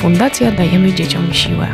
Fundacja 0.00 0.52
Dajemy 0.52 0.92
Dzieciom 0.92 1.32
Siłę. 1.32 1.68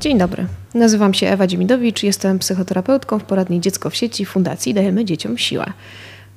Dzień 0.00 0.18
dobry. 0.18 0.46
Nazywam 0.74 1.14
się 1.14 1.28
Ewa 1.28 1.46
Dziemidowicz, 1.46 2.02
jestem 2.02 2.38
psychoterapeutką 2.38 3.18
w 3.18 3.24
poradni 3.24 3.60
Dziecko 3.60 3.90
w 3.90 3.96
sieci 3.96 4.24
Fundacji 4.24 4.74
Dajemy 4.74 5.04
Dzieciom 5.04 5.38
Siłę. 5.38 5.72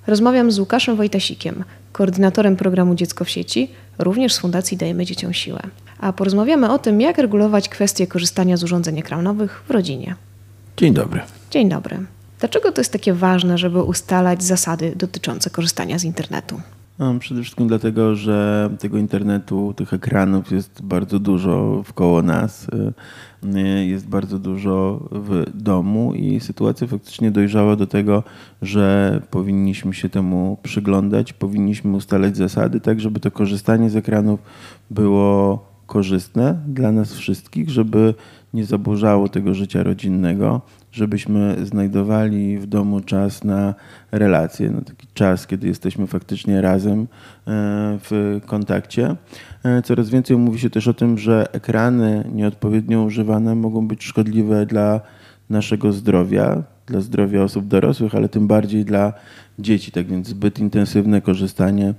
Rozmawiam 0.08 0.52
z 0.52 0.60
Łukaszem 0.60 0.96
Wojtasikiem, 0.96 1.64
koordynatorem 1.92 2.56
programu 2.56 2.96
Dziecko 2.96 3.26
w 3.26 3.30
sieci, 3.30 3.72
również 3.98 4.34
z 4.34 4.38
Fundacji 4.38 4.78
Dajemy 4.78 5.06
Dzieciom 5.06 5.34
Siłę. 5.34 5.60
A 6.00 6.14
porozmawiamy 6.14 6.72
o 6.72 6.80
tym, 6.80 7.02
jak 7.02 7.18
regulować 7.18 7.70
kwestie 7.70 8.08
korzystania 8.08 8.58
z 8.58 8.64
urządzeń 8.64 9.00
ekranowych 9.00 9.64
w 9.68 9.72
rodzinie. 9.72 10.16
Dzień 10.78 10.94
dobry. 10.94 11.22
Dzień 11.52 11.70
dobry. 11.70 11.98
Dlaczego 12.40 12.72
to 12.72 12.82
jest 12.82 12.92
takie 12.92 13.14
ważne, 13.14 13.58
żeby 13.58 13.84
ustalać 13.84 14.44
zasady 14.44 14.94
dotyczące 14.96 15.50
korzystania 15.50 16.00
z 16.00 16.04
internetu? 16.04 16.62
No, 17.00 17.20
przede 17.20 17.42
wszystkim 17.42 17.68
dlatego, 17.68 18.16
że 18.16 18.70
tego 18.80 18.98
internetu, 18.98 19.74
tych 19.78 19.94
ekranów 19.94 20.52
jest 20.52 20.82
bardzo 20.82 21.20
dużo 21.20 21.84
wkoło 21.86 22.22
nas. 22.22 22.68
Y, 23.44 23.86
jest 23.86 24.08
bardzo 24.08 24.40
dużo 24.40 25.08
w 25.12 25.44
domu 25.54 26.14
i 26.14 26.40
sytuacja 26.40 26.88
faktycznie 26.88 27.32
dojrzała 27.32 27.76
do 27.76 27.88
tego, 27.88 28.24
że 28.62 29.22
powinniśmy 29.32 29.94
się 29.94 30.10
temu 30.10 30.58
przyglądać, 30.64 31.34
powinniśmy 31.34 31.96
ustalać 31.96 32.38
zasady, 32.38 32.80
tak 32.80 33.00
żeby 33.00 33.20
to 33.20 33.32
korzystanie 33.32 33.90
z 33.90 33.96
ekranów 33.96 34.40
było 34.90 35.66
korzystne 35.88 36.60
dla 36.68 36.92
nas 36.92 37.14
wszystkich, 37.14 37.70
żeby 37.70 38.14
nie 38.54 38.66
zaburzało 38.66 39.30
tego 39.30 39.54
życia 39.54 39.84
rodzinnego, 39.84 40.62
żebyśmy 40.96 41.56
znajdowali 41.66 42.58
w 42.58 42.66
domu 42.66 43.02
czas 43.02 43.44
na 43.44 43.76
relacje, 44.12 44.70
na 44.70 44.82
taki 44.82 45.08
czas, 45.14 45.48
kiedy 45.48 45.68
jesteśmy 45.68 46.08
faktycznie 46.08 46.62
razem 46.62 47.02
e, 47.02 47.06
w 48.02 48.40
kontakcie. 48.46 49.16
E, 49.64 49.82
coraz 49.82 50.10
więcej 50.10 50.38
mówi 50.38 50.60
się 50.60 50.70
też 50.70 50.88
o 50.88 50.94
tym, 50.94 51.18
że 51.18 51.54
ekrany 51.54 52.30
nieodpowiednio 52.34 53.04
używane 53.04 53.56
mogą 53.56 53.88
być 53.88 54.04
szkodliwe 54.04 54.66
dla 54.66 55.02
naszego 55.50 55.94
zdrowia, 55.94 56.64
dla 56.86 57.02
zdrowia 57.02 57.44
osób 57.44 57.68
dorosłych, 57.68 58.16
ale 58.16 58.30
tym 58.30 58.48
bardziej 58.48 58.86
dla 58.86 59.14
dzieci. 59.60 59.92
Tak 59.92 60.08
więc 60.08 60.28
zbyt 60.28 60.60
intensywne 60.60 61.22
korzystanie 61.22 61.88
e, 61.90 61.94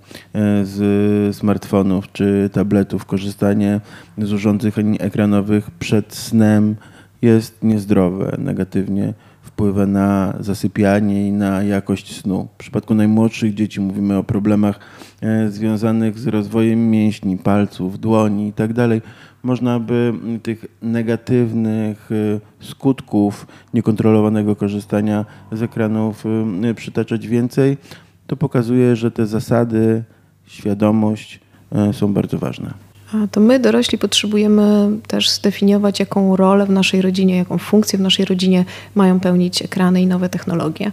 z 0.64 1.36
smartfonów 1.36 2.12
czy 2.12 2.50
tabletów, 2.52 3.04
korzystanie 3.04 3.80
z 4.18 4.32
urządzeń 4.32 4.96
ekranowych 5.00 5.70
przed 5.70 6.14
snem 6.14 6.76
jest 7.22 7.62
niezdrowe, 7.62 8.36
negatywnie 8.38 9.14
wpływa 9.56 9.86
na 9.86 10.34
zasypianie 10.40 11.28
i 11.28 11.32
na 11.32 11.62
jakość 11.62 12.20
snu. 12.20 12.48
W 12.54 12.56
przypadku 12.56 12.94
najmłodszych 12.94 13.54
dzieci 13.54 13.80
mówimy 13.80 14.16
o 14.16 14.24
problemach 14.24 14.80
e, 15.20 15.50
związanych 15.50 16.18
z 16.18 16.26
rozwojem 16.26 16.90
mięśni, 16.90 17.38
palców, 17.38 18.00
dłoni 18.00 18.46
itd. 18.46 18.88
Tak 18.88 19.10
Można 19.42 19.80
by 19.80 20.12
tych 20.42 20.64
negatywnych 20.82 22.08
e, 22.12 22.64
skutków 22.64 23.46
niekontrolowanego 23.74 24.56
korzystania 24.56 25.24
z 25.52 25.62
ekranów 25.62 26.24
e, 26.62 26.74
przytaczać 26.74 27.28
więcej. 27.28 27.76
To 28.26 28.36
pokazuje, 28.36 28.96
że 28.96 29.10
te 29.10 29.26
zasady, 29.26 30.04
świadomość 30.46 31.40
są 31.92 32.12
bardzo 32.12 32.38
ważne. 32.38 32.85
To 33.30 33.40
my, 33.40 33.58
dorośli, 33.58 33.98
potrzebujemy 33.98 34.88
też 35.06 35.30
zdefiniować, 35.30 36.00
jaką 36.00 36.36
rolę 36.36 36.66
w 36.66 36.70
naszej 36.70 37.02
rodzinie, 37.02 37.36
jaką 37.36 37.58
funkcję 37.58 37.98
w 37.98 38.02
naszej 38.02 38.24
rodzinie 38.24 38.64
mają 38.94 39.20
pełnić 39.20 39.62
ekrany 39.62 40.02
i 40.02 40.06
nowe 40.06 40.28
technologie. 40.28 40.92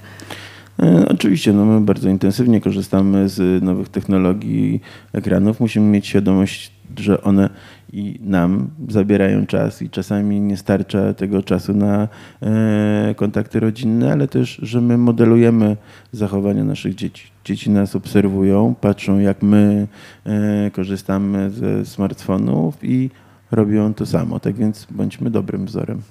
E, 0.79 1.05
oczywiście, 1.09 1.53
no 1.53 1.65
my 1.65 1.81
bardzo 1.81 2.09
intensywnie 2.09 2.61
korzystamy 2.61 3.29
z 3.29 3.63
nowych 3.63 3.89
technologii 3.89 4.81
ekranów. 5.13 5.59
Musimy 5.59 5.85
mieć 5.85 6.07
świadomość, 6.07 6.71
że 6.97 7.21
one 7.21 7.49
i 7.93 8.19
nam 8.21 8.69
zabierają 8.89 9.45
czas 9.45 9.81
i 9.81 9.89
czasami 9.89 10.41
nie 10.41 10.57
starcza 10.57 11.13
tego 11.13 11.43
czasu 11.43 11.73
na 11.73 12.07
e, 12.41 13.15
kontakty 13.15 13.59
rodzinne, 13.59 14.11
ale 14.11 14.27
też, 14.27 14.59
że 14.61 14.81
my 14.81 14.97
modelujemy 14.97 15.77
zachowania 16.11 16.63
naszych 16.63 16.95
dzieci. 16.95 17.27
Dzieci 17.45 17.69
nas 17.69 17.95
obserwują, 17.95 18.75
patrzą 18.81 19.19
jak 19.19 19.41
my 19.41 19.87
e, 20.25 20.71
korzystamy 20.71 21.49
ze 21.49 21.85
smartfonów 21.85 22.77
i 22.81 23.09
robią 23.51 23.93
to 23.93 24.05
samo. 24.05 24.39
Tak 24.39 24.55
więc 24.55 24.87
bądźmy 24.91 25.29
dobrym 25.29 25.65
wzorem. 25.65 26.01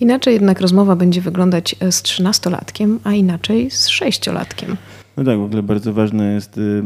Inaczej 0.00 0.34
jednak 0.34 0.60
rozmowa 0.60 0.96
będzie 0.96 1.20
wyglądać 1.20 1.76
z 1.90 2.02
trzynastolatkiem, 2.02 3.00
a 3.04 3.12
inaczej 3.12 3.70
z 3.70 3.88
sześciolatkiem. 3.88 4.76
No 5.16 5.24
tak, 5.24 5.38
w 5.38 5.42
ogóle 5.42 5.62
bardzo 5.62 5.92
ważne 5.92 6.32
jest 6.32 6.58
y, 6.58 6.60
y, 6.60 6.82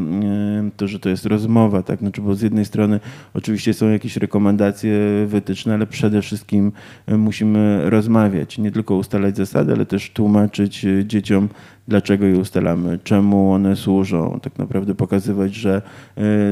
to, 0.77 0.87
że 0.87 0.99
to 0.99 1.09
jest 1.09 1.25
rozmowa, 1.25 1.83
tak? 1.83 1.99
Znaczy, 1.99 2.21
bo 2.21 2.35
z 2.35 2.41
jednej 2.41 2.65
strony 2.65 2.99
oczywiście 3.33 3.73
są 3.73 3.89
jakieś 3.89 4.17
rekomendacje, 4.17 4.99
wytyczne, 5.27 5.73
ale 5.73 5.87
przede 5.87 6.21
wszystkim 6.21 6.71
y, 7.11 7.17
musimy 7.17 7.89
rozmawiać, 7.89 8.57
nie 8.57 8.71
tylko 8.71 8.95
ustalać 8.95 9.37
zasady, 9.37 9.73
ale 9.73 9.85
też 9.85 10.09
tłumaczyć 10.09 10.85
dzieciom, 11.05 11.49
dlaczego 11.89 12.25
je 12.25 12.37
ustalamy, 12.37 12.99
czemu 13.03 13.51
one 13.51 13.75
służą, 13.75 14.39
tak 14.43 14.57
naprawdę 14.57 14.95
pokazywać, 14.95 15.55
że 15.55 15.81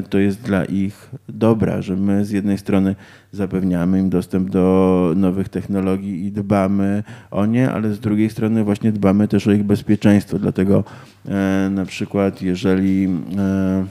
to 0.09 0.17
jest 0.17 0.41
dla 0.41 0.65
ich 0.65 1.11
dobra, 1.29 1.81
że 1.81 1.95
my 1.95 2.25
z 2.25 2.31
jednej 2.31 2.57
strony 2.57 2.95
zapewniamy 3.31 3.99
im 3.99 4.09
dostęp 4.09 4.49
do 4.49 5.13
nowych 5.15 5.49
technologii 5.49 6.25
i 6.25 6.31
dbamy 6.31 7.03
o 7.31 7.45
nie, 7.45 7.71
ale 7.71 7.93
z 7.93 7.99
drugiej 7.99 8.29
strony 8.29 8.63
właśnie 8.63 8.91
dbamy 8.91 9.27
też 9.27 9.47
o 9.47 9.51
ich 9.51 9.63
bezpieczeństwo, 9.63 10.39
dlatego 10.39 10.83
e, 11.25 11.69
na 11.71 11.85
przykład 11.85 12.41
jeżeli 12.41 13.07
e, 13.37 13.85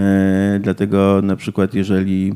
e, 0.00 0.36
Dlatego 0.60 1.20
na 1.22 1.36
przykład 1.36 1.74
jeżeli 1.74 2.34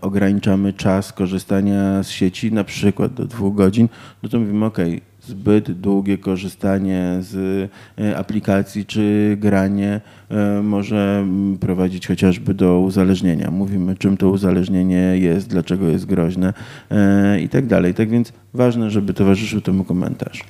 ograniczamy 0.00 0.72
czas 0.72 1.12
korzystania 1.12 2.02
z 2.02 2.08
sieci, 2.08 2.52
na 2.52 2.64
przykład 2.64 3.14
do 3.14 3.24
dwóch 3.24 3.54
godzin, 3.54 3.88
no 4.22 4.28
to 4.28 4.40
mówimy, 4.40 4.64
ok, 4.64 4.78
zbyt 5.26 5.72
długie 5.72 6.18
korzystanie 6.18 7.16
z 7.20 7.70
e, 7.98 8.16
aplikacji 8.16 8.86
czy 8.86 9.36
granie 9.40 10.00
e, 10.30 10.62
może 10.62 11.26
prowadzić 11.60 12.06
chociażby 12.06 12.54
do 12.54 12.80
uzależnienia. 12.80 13.50
Mówimy, 13.50 13.96
czym 13.96 14.16
to 14.16 14.28
uzależnienie 14.28 15.18
jest, 15.18 15.48
dlaczego 15.48 15.88
jest 15.88 16.06
groźne 16.06 16.54
e, 16.90 17.40
i 17.40 17.48
tak 17.48 17.66
dalej. 17.66 17.94
Tak 17.94 18.10
więc 18.10 18.32
ważne, 18.54 18.90
żeby 18.90 19.14
towarzyszył 19.14 19.60
temu 19.60 19.84
komentarz. 19.84 20.44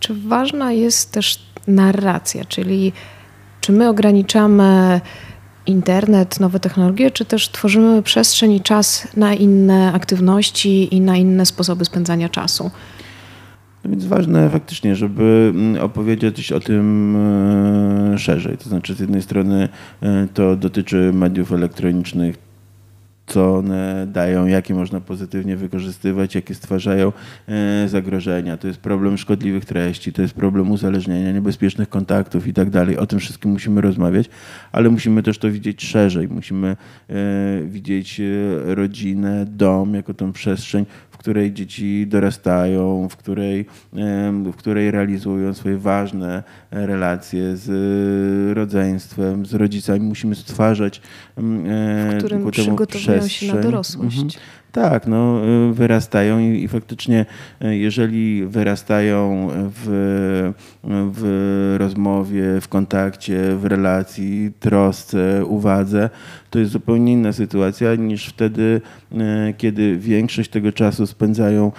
Czy 0.00 0.14
ważna 0.14 0.72
jest 0.72 1.12
też 1.12 1.42
narracja, 1.66 2.44
czyli 2.44 2.92
czy 3.60 3.72
my 3.72 3.88
ograniczamy 3.88 5.00
internet, 5.66 6.40
nowe 6.40 6.60
technologie, 6.60 7.10
czy 7.10 7.24
też 7.24 7.48
tworzymy 7.48 8.02
przestrzeń 8.02 8.52
i 8.52 8.60
czas 8.60 9.08
na 9.16 9.34
inne 9.34 9.92
aktywności 9.92 10.94
i 10.94 11.00
na 11.00 11.16
inne 11.16 11.46
sposoby 11.46 11.84
spędzania 11.84 12.28
czasu? 12.28 12.70
No 13.84 13.90
więc 13.90 14.04
ważne 14.04 14.50
faktycznie, 14.50 14.96
żeby 14.96 15.52
mm, 15.54 15.82
opowiedzieć 15.82 16.52
o 16.52 16.60
tym 16.60 17.16
e, 18.14 18.18
szerzej. 18.18 18.58
To 18.58 18.68
znaczy, 18.68 18.94
z 18.94 19.00
jednej 19.00 19.22
strony 19.22 19.68
e, 20.02 20.28
to 20.34 20.56
dotyczy 20.56 21.10
mediów 21.14 21.52
elektronicznych, 21.52 22.52
co 23.26 23.54
one 23.54 24.06
dają, 24.12 24.46
jakie 24.46 24.74
można 24.74 25.00
pozytywnie 25.00 25.56
wykorzystywać, 25.56 26.34
jakie 26.34 26.54
stwarzają 26.54 27.12
e, 27.48 27.88
zagrożenia. 27.88 28.56
To 28.56 28.66
jest 28.68 28.80
problem 28.80 29.18
szkodliwych 29.18 29.64
treści, 29.64 30.12
to 30.12 30.22
jest 30.22 30.34
problem 30.34 30.70
uzależnienia, 30.70 31.32
niebezpiecznych 31.32 31.88
kontaktów 31.88 32.46
i 32.46 32.52
tak 32.52 32.70
dalej. 32.70 32.98
O 32.98 33.06
tym 33.06 33.18
wszystkim 33.18 33.50
musimy 33.50 33.80
rozmawiać, 33.80 34.26
ale 34.72 34.90
musimy 34.90 35.22
też 35.22 35.38
to 35.38 35.50
widzieć 35.50 35.84
szerzej. 35.84 36.28
Musimy 36.28 36.76
widzieć 37.64 38.20
rodzinę, 38.64 39.46
dom 39.48 39.94
jako 39.94 40.14
tą 40.14 40.32
przestrzeń, 40.32 40.86
której 41.22 41.52
dzieci 41.52 42.06
dorastają, 42.06 43.08
w 43.08 43.16
której, 43.16 43.66
w 44.44 44.56
której 44.56 44.90
realizują 44.90 45.54
swoje 45.54 45.78
ważne 45.78 46.42
relacje 46.70 47.56
z 47.56 48.56
rodzeństwem, 48.56 49.46
z 49.46 49.54
rodzicami. 49.54 50.00
Musimy 50.00 50.34
stwarzać 50.34 51.02
w 51.36 52.14
którym 52.18 52.50
przygotowują 52.50 53.28
się 53.28 53.54
na 53.54 53.60
dorosłość. 53.60 54.16
Mhm. 54.16 54.61
Tak, 54.72 55.06
no, 55.06 55.40
wyrastają 55.72 56.38
i, 56.38 56.62
i, 56.62 56.68
faktycznie, 56.68 57.26
jeżeli 57.60 58.46
wyrastają 58.46 59.48
w, 59.52 60.52
w 61.12 61.76
rozmowie, 61.78 62.60
w 62.60 62.68
kontakcie, 62.68 63.56
w 63.56 63.64
relacji, 63.64 64.52
trosce, 64.60 65.44
uwadze, 65.46 66.10
to 66.50 66.58
jest 66.58 66.72
zupełnie 66.72 67.12
inna 67.12 67.32
sytuacja 67.32 67.94
niż 67.94 68.26
wtedy, 68.26 68.80
e, 69.12 69.52
kiedy 69.56 69.98
większość 69.98 70.50
tego 70.50 70.72
czasu 70.72 71.06
spędzają 71.06 71.72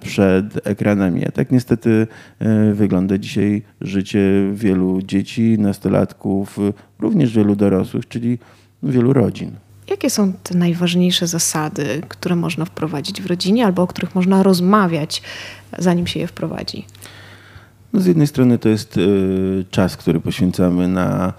przed 0.00 0.66
ekranami. 0.66 1.26
A 1.26 1.30
tak 1.30 1.50
niestety 1.50 2.06
wygląda 2.72 3.18
dzisiaj 3.18 3.62
życie 3.80 4.20
wielu 4.52 5.02
dzieci, 5.02 5.58
nastolatków, 5.58 6.58
również 6.98 7.36
wielu 7.36 7.56
dorosłych, 7.56 8.08
czyli 8.08 8.38
wielu 8.82 9.12
rodzin. 9.12 9.63
Jakie 9.90 10.10
są 10.10 10.32
te 10.32 10.58
najważniejsze 10.58 11.26
zasady, 11.26 12.02
które 12.08 12.36
można 12.36 12.64
wprowadzić 12.64 13.22
w 13.22 13.26
rodzinie 13.26 13.66
albo 13.66 13.82
o 13.82 13.86
których 13.86 14.14
można 14.14 14.42
rozmawiać, 14.42 15.22
zanim 15.78 16.06
się 16.06 16.20
je 16.20 16.26
wprowadzi? 16.26 16.86
No 17.92 18.00
z 18.00 18.06
jednej 18.06 18.26
strony 18.26 18.58
to 18.58 18.68
jest 18.68 18.96
y, 18.96 19.64
czas, 19.70 19.96
który 19.96 20.20
poświęcamy 20.20 20.88
na 20.88 21.32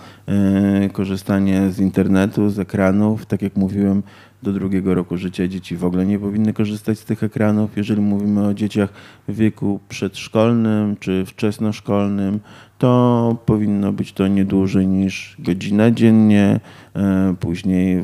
korzystanie 0.94 1.72
z 1.72 1.80
internetu, 1.80 2.50
z 2.50 2.60
ekranów. 2.60 3.26
Tak 3.26 3.42
jak 3.42 3.56
mówiłem, 3.56 4.04
do 4.46 4.54
drugiego 4.54 4.96
roku 4.96 5.18
życia 5.18 5.48
dzieci 5.48 5.78
w 5.78 5.86
ogóle 5.86 6.06
nie 6.06 6.20
powinny 6.20 6.54
korzystać 6.54 7.00
z 7.00 7.06
tych 7.06 7.24
ekranów. 7.24 7.78
Jeżeli 7.78 8.02
mówimy 8.02 8.48
o 8.48 8.54
dzieciach 8.54 8.90
w 9.28 9.36
wieku 9.36 9.80
przedszkolnym 9.90 10.96
czy 11.00 11.26
wczesnoszkolnym, 11.26 12.40
to 12.78 13.38
powinno 13.46 13.94
być 13.94 14.14
to 14.14 14.28
nie 14.28 14.46
dłużej 14.46 14.88
niż 14.88 15.36
godzina 15.40 15.92
dziennie. 15.92 16.60
E, 16.96 17.36
później 17.40 18.04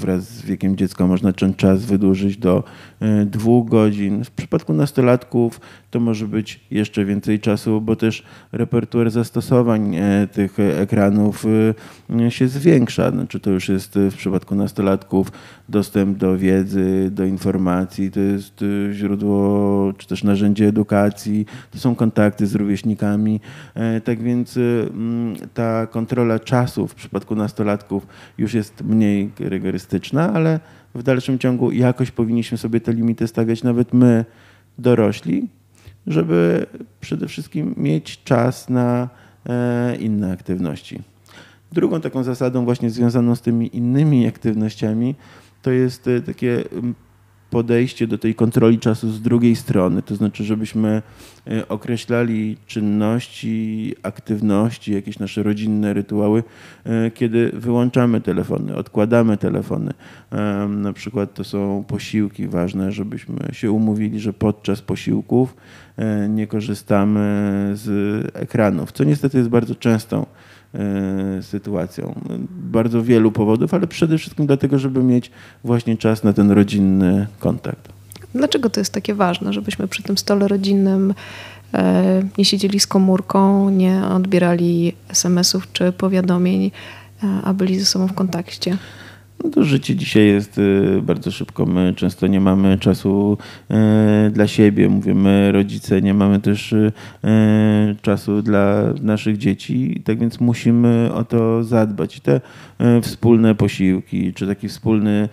wraz 0.00 0.28
z 0.28 0.42
wiekiem 0.42 0.76
dziecka 0.76 1.06
można 1.06 1.32
ten 1.32 1.54
czas 1.54 1.84
wydłużyć 1.84 2.36
do 2.36 2.64
e, 3.00 3.26
dwóch 3.26 3.68
godzin. 3.68 4.24
W 4.24 4.30
przypadku 4.30 4.72
nastolatków 4.72 5.60
to 5.90 6.00
może 6.00 6.28
być 6.28 6.60
jeszcze 6.70 7.04
więcej 7.04 7.40
czasu, 7.40 7.80
bo 7.80 7.96
też 7.96 8.22
repertuar 8.52 9.10
zastosowań 9.10 9.96
e, 9.96 10.28
tych 10.32 10.58
ekranów 10.58 11.44
się 12.28 12.48
zwiększa. 12.48 13.10
Znaczy 13.10 13.40
to 13.40 13.50
już 13.50 13.68
jest 13.68 13.94
w 13.94 14.14
przypadku 14.16 14.54
nastolatków 14.54 15.32
dostęp 15.68 16.18
do 16.18 16.38
wiedzy, 16.38 17.10
do 17.12 17.24
informacji, 17.24 18.10
to 18.10 18.20
jest 18.20 18.64
źródło 18.92 19.92
czy 19.98 20.08
też 20.08 20.24
narzędzie 20.24 20.68
edukacji, 20.68 21.46
to 21.70 21.78
są 21.78 21.94
kontakty 21.94 22.46
z 22.46 22.54
rówieśnikami. 22.54 23.40
Tak 24.04 24.22
więc 24.22 24.56
mm, 24.56 25.36
ta 25.54 25.86
kontrola 25.86 26.38
czasu 26.38 26.86
w 26.88 26.94
przypadku 26.94 27.34
nastolatków 27.36 28.06
już 28.38 28.54
jest 28.54 28.82
mniej 28.84 29.30
rygorystyczna, 29.38 30.32
ale 30.32 30.60
w 30.94 31.02
dalszym 31.02 31.38
ciągu 31.38 31.72
jakoś 31.72 32.10
powinniśmy 32.10 32.58
sobie 32.58 32.80
te 32.80 32.92
limity 32.92 33.28
stawiać, 33.28 33.62
nawet 33.62 33.92
my, 33.92 34.24
dorośli, 34.78 35.48
żeby 36.06 36.66
przede 37.00 37.28
wszystkim 37.28 37.74
mieć 37.76 38.24
czas 38.24 38.68
na 38.68 39.08
e, 39.48 39.96
inne 39.96 40.32
aktywności. 40.32 41.11
Drugą 41.72 42.00
taką 42.00 42.22
zasadą 42.22 42.64
właśnie 42.64 42.90
związaną 42.90 43.34
z 43.34 43.40
tymi 43.40 43.76
innymi 43.76 44.26
aktywnościami 44.26 45.14
to 45.62 45.70
jest 45.70 46.08
e, 46.08 46.20
takie 46.20 46.64
podejście 47.50 48.06
do 48.06 48.18
tej 48.18 48.34
kontroli 48.34 48.78
czasu 48.78 49.10
z 49.10 49.22
drugiej 49.22 49.56
strony, 49.56 50.02
to 50.02 50.16
znaczy, 50.16 50.44
żebyśmy 50.44 51.02
e, 51.46 51.68
określali 51.68 52.56
czynności, 52.66 53.94
aktywności, 54.02 54.94
jakieś 54.94 55.18
nasze 55.18 55.42
rodzinne 55.42 55.92
rytuały, 55.92 56.42
e, 56.84 57.10
kiedy 57.10 57.50
wyłączamy 57.54 58.20
telefony, 58.20 58.76
odkładamy 58.76 59.36
telefony. 59.36 59.92
Na 60.68 60.92
przykład 60.92 61.34
to 61.34 61.44
są 61.44 61.84
posiłki 61.88 62.48
ważne, 62.48 62.92
żebyśmy 62.92 63.36
się 63.52 63.72
umówili, 63.72 64.20
że 64.20 64.32
podczas 64.32 64.82
posiłków 64.82 65.56
nie 66.28 66.46
korzystamy 66.46 67.20
z 67.74 67.86
ekranów, 68.36 68.92
co 68.92 69.04
niestety 69.04 69.38
jest 69.38 69.50
bardzo 69.50 69.74
częstą 69.74 70.26
sytuacją. 71.42 72.14
Bardzo 72.50 73.02
wielu 73.02 73.32
powodów, 73.32 73.74
ale 73.74 73.86
przede 73.86 74.18
wszystkim 74.18 74.46
dlatego, 74.46 74.78
żeby 74.78 75.02
mieć 75.02 75.30
właśnie 75.64 75.96
czas 75.96 76.24
na 76.24 76.32
ten 76.32 76.50
rodzinny 76.50 77.26
kontakt. 77.38 77.88
Dlaczego 78.34 78.70
to 78.70 78.80
jest 78.80 78.92
takie 78.92 79.14
ważne, 79.14 79.52
żebyśmy 79.52 79.88
przy 79.88 80.02
tym 80.02 80.18
stole 80.18 80.48
rodzinnym 80.48 81.14
e, 81.74 82.22
nie 82.38 82.44
siedzieli 82.44 82.80
z 82.80 82.86
komórką, 82.86 83.70
nie 83.70 84.04
odbierali 84.04 84.92
SMS-ów 85.08 85.72
czy 85.72 85.92
powiadomień, 85.92 86.70
e, 87.22 87.28
a 87.44 87.54
byli 87.54 87.78
ze 87.78 87.84
sobą 87.84 88.06
w 88.08 88.12
kontakcie? 88.12 88.78
No 89.44 89.50
to 89.50 89.64
życie 89.64 89.96
dzisiaj 89.96 90.26
jest 90.26 90.58
y, 90.58 91.00
bardzo 91.02 91.30
szybko. 91.30 91.66
My 91.66 91.94
często 91.96 92.26
nie 92.26 92.40
mamy 92.40 92.78
czasu 92.78 93.38
y, 93.70 94.30
dla 94.30 94.46
siebie. 94.46 94.88
Mówimy 94.88 95.52
rodzice, 95.52 96.02
nie 96.02 96.14
mamy 96.14 96.40
też 96.40 96.72
y, 96.72 96.92
czasu 98.02 98.42
dla 98.42 98.82
naszych 99.02 99.38
dzieci. 99.38 100.02
Tak 100.04 100.18
więc 100.18 100.40
musimy 100.40 101.10
o 101.14 101.24
to 101.24 101.64
zadbać. 101.64 102.20
Te 102.20 102.40
wspólne 103.02 103.54
posiłki, 103.54 104.32
czy 104.32 104.46
taki 104.46 104.68
wspólny 104.68 105.28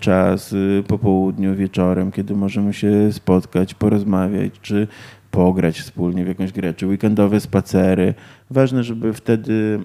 czas 0.00 0.54
po 0.88 0.98
południu, 0.98 1.54
wieczorem, 1.54 2.12
kiedy 2.12 2.34
możemy 2.34 2.72
się 2.72 3.12
spotkać, 3.12 3.74
porozmawiać, 3.74 4.52
czy 4.62 4.86
pograć 5.34 5.80
wspólnie 5.80 6.24
w 6.24 6.28
jakąś 6.28 6.52
grę, 6.52 6.74
czy 6.74 6.86
weekendowe 6.86 7.40
spacery. 7.40 8.14
Ważne, 8.50 8.84
żeby 8.84 9.12
wtedy 9.12 9.80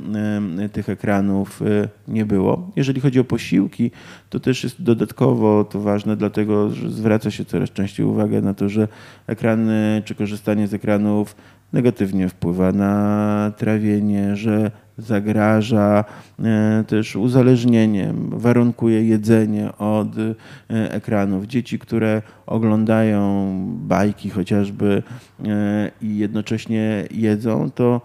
tych 0.73 0.89
ekranów 0.89 1.61
e, 1.61 1.87
nie 2.07 2.25
było. 2.25 2.71
Jeżeli 2.75 3.01
chodzi 3.01 3.19
o 3.19 3.23
posiłki, 3.23 3.91
to 4.29 4.39
też 4.39 4.63
jest 4.63 4.83
dodatkowo 4.83 5.63
to 5.63 5.79
ważne, 5.79 6.17
dlatego 6.17 6.69
że 6.69 6.89
zwraca 6.89 7.31
się 7.31 7.45
coraz 7.45 7.71
częściej 7.71 8.05
uwagę 8.05 8.41
na 8.41 8.53
to, 8.53 8.69
że 8.69 8.87
ekrany 9.27 10.01
czy 10.05 10.15
korzystanie 10.15 10.67
z 10.67 10.73
ekranów 10.73 11.35
negatywnie 11.73 12.29
wpływa 12.29 12.71
na 12.71 13.51
trawienie, 13.57 14.35
że 14.35 14.71
zagraża 14.99 16.03
e, 16.39 16.83
też 16.87 17.15
uzależnieniem, 17.15 18.29
warunkuje 18.29 19.03
jedzenie 19.03 19.77
od 19.77 20.07
e, 20.17 20.91
ekranów. 20.91 21.45
Dzieci, 21.45 21.79
które 21.79 22.21
oglądają 22.45 23.53
bajki 23.67 24.29
chociażby 24.29 25.03
e, 25.45 25.91
i 26.01 26.17
jednocześnie 26.17 27.03
jedzą, 27.11 27.71
to 27.71 28.01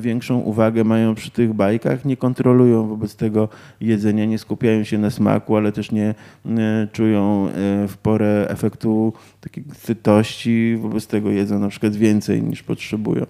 większą 0.00 0.38
uwagę 0.38 0.84
mają 0.84 1.14
przy 1.14 1.30
tych 1.30 1.52
bajkach, 1.52 2.04
nie 2.04 2.16
kontrolują 2.16 2.86
wobec 2.88 3.16
tego 3.16 3.48
jedzenia, 3.80 4.24
nie 4.24 4.38
skupiają 4.38 4.84
się 4.84 4.98
na 4.98 5.10
smaku, 5.10 5.56
ale 5.56 5.72
też 5.72 5.92
nie 5.92 6.14
czują 6.92 7.48
w 7.88 7.94
porę 8.02 8.46
efektu 8.48 9.12
takiej 9.40 9.64
sytości, 9.78 10.76
wobec 10.80 11.06
tego 11.06 11.30
jedzą 11.30 11.58
na 11.58 11.68
przykład 11.68 11.96
więcej 11.96 12.42
niż 12.42 12.62
potrzebują. 12.62 13.26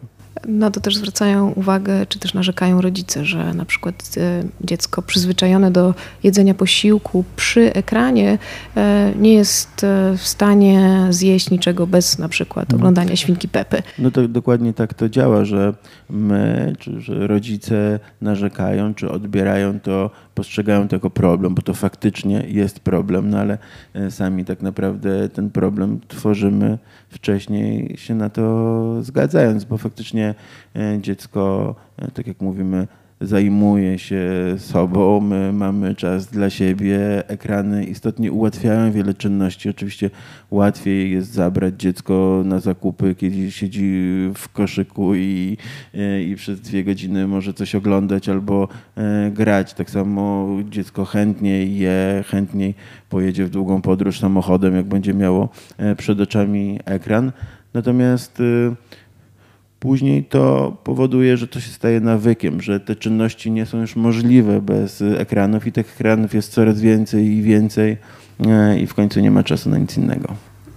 Na 0.49 0.71
to 0.71 0.81
też 0.81 0.97
zwracają 0.97 1.51
uwagę, 1.51 2.07
czy 2.07 2.19
też 2.19 2.35
narzekają 2.35 2.81
rodzice, 2.81 3.04
że 3.13 3.55
na 3.55 3.65
przykład 3.65 4.15
e, 4.17 4.45
dziecko 4.61 5.03
przyzwyczajone 5.03 5.71
do 5.71 5.95
jedzenia 6.23 6.55
posiłku 6.55 7.25
przy 7.37 7.73
ekranie 7.73 8.39
e, 8.77 9.13
nie 9.19 9.35
jest 9.35 9.85
e, 9.85 10.17
w 10.17 10.27
stanie 10.27 11.07
zjeść 11.11 11.51
niczego 11.51 11.87
bez 11.87 12.19
na 12.19 12.29
przykład 12.29 12.65
mhm. 12.65 12.81
oglądania 12.81 13.17
świnki 13.17 13.49
Pepy. 13.49 13.83
No 13.99 14.11
to 14.11 14.29
dokładnie 14.29 14.73
tak 14.73 14.95
to 14.95 15.09
działa, 15.09 15.45
że 15.45 15.75
my, 16.11 16.73
czy 16.79 17.01
że 17.01 17.27
rodzice 17.27 18.01
narzekają, 18.21 18.95
czy 18.95 19.11
odbierają 19.11 19.81
to, 19.81 20.11
postrzegają 20.35 20.89
to 20.89 20.97
jako 20.97 21.11
problem, 21.11 21.55
bo 21.55 21.63
to 21.63 21.75
faktycznie 21.75 22.45
jest 22.49 22.81
problem, 22.81 23.31
no 23.31 23.39
ale 23.39 23.59
sami 24.11 24.45
tak 24.45 24.63
naprawdę 24.63 25.29
ten 25.29 25.51
problem 25.51 26.01
tworzymy 26.09 26.79
wcześniej 27.09 27.97
się 27.99 28.15
na 28.15 28.31
to 28.31 29.03
zgadzając, 29.03 29.65
bo 29.65 29.79
faktycznie 29.79 30.35
dziecko, 31.01 31.75
tak 32.15 32.27
jak 32.27 32.41
mówimy, 32.41 32.87
zajmuje 33.27 33.99
się 33.99 34.23
sobą, 34.59 35.21
my 35.21 35.53
mamy 35.53 35.95
czas 35.95 36.27
dla 36.27 36.51
siebie. 36.51 36.99
Ekrany 37.29 37.85
istotnie 37.85 38.33
ułatwiają 38.33 38.93
wiele 38.93 39.15
czynności. 39.15 39.69
Oczywiście 39.69 40.11
łatwiej 40.51 41.11
jest 41.11 41.33
zabrać 41.33 41.75
dziecko 41.77 42.43
na 42.45 42.61
zakupy, 42.61 43.15
kiedy 43.15 43.51
siedzi 43.51 44.03
w 44.35 44.49
koszyku 44.49 45.15
i, 45.15 45.57
e, 45.95 46.23
i 46.23 46.37
przez 46.37 46.61
dwie 46.61 46.85
godziny 46.85 47.27
może 47.27 47.55
coś 47.55 47.75
oglądać 47.75 48.29
albo 48.29 48.69
grać. 49.31 49.75
Tak 49.75 49.91
samo 49.91 50.49
dziecko 50.71 51.05
chętniej 51.05 51.79
je, 51.79 52.25
chętniej 52.27 52.75
pojedzie 53.09 53.45
w 53.45 53.51
długą 53.51 53.83
podróż 53.83 54.21
samochodem, 54.21 54.77
jak 54.77 54.87
będzie 54.87 55.15
miało 55.15 55.49
przed 55.97 56.21
oczami 56.21 56.81
ekran. 56.85 57.33
Natomiast 57.75 58.41
y, 58.41 58.75
później 59.85 60.25
to 60.25 60.77
powoduje, 60.85 61.37
że 61.37 61.49
to 61.49 61.61
się 61.61 61.71
staje 61.71 62.01
nawykiem, 62.01 62.61
że 62.61 62.81
te 62.81 62.97
czynności 62.97 63.51
nie 63.51 63.67
są 63.67 63.81
już 63.81 63.97
możliwe 63.97 64.61
bez 64.61 65.03
ekranów 65.03 65.67
i 65.67 65.73
tych 65.73 65.93
ekranów 65.93 66.35
jest 66.35 66.53
coraz 66.53 66.81
więcej 66.81 67.27
i 67.27 67.43
więcej 67.43 67.97
y, 68.73 68.81
i 68.81 68.87
w 68.87 68.95
końcu 68.95 69.21
nie 69.21 69.31
ma 69.31 69.43
czasu 69.43 69.71
na 69.71 69.79
nic 69.79 69.97
innego. 69.97 70.35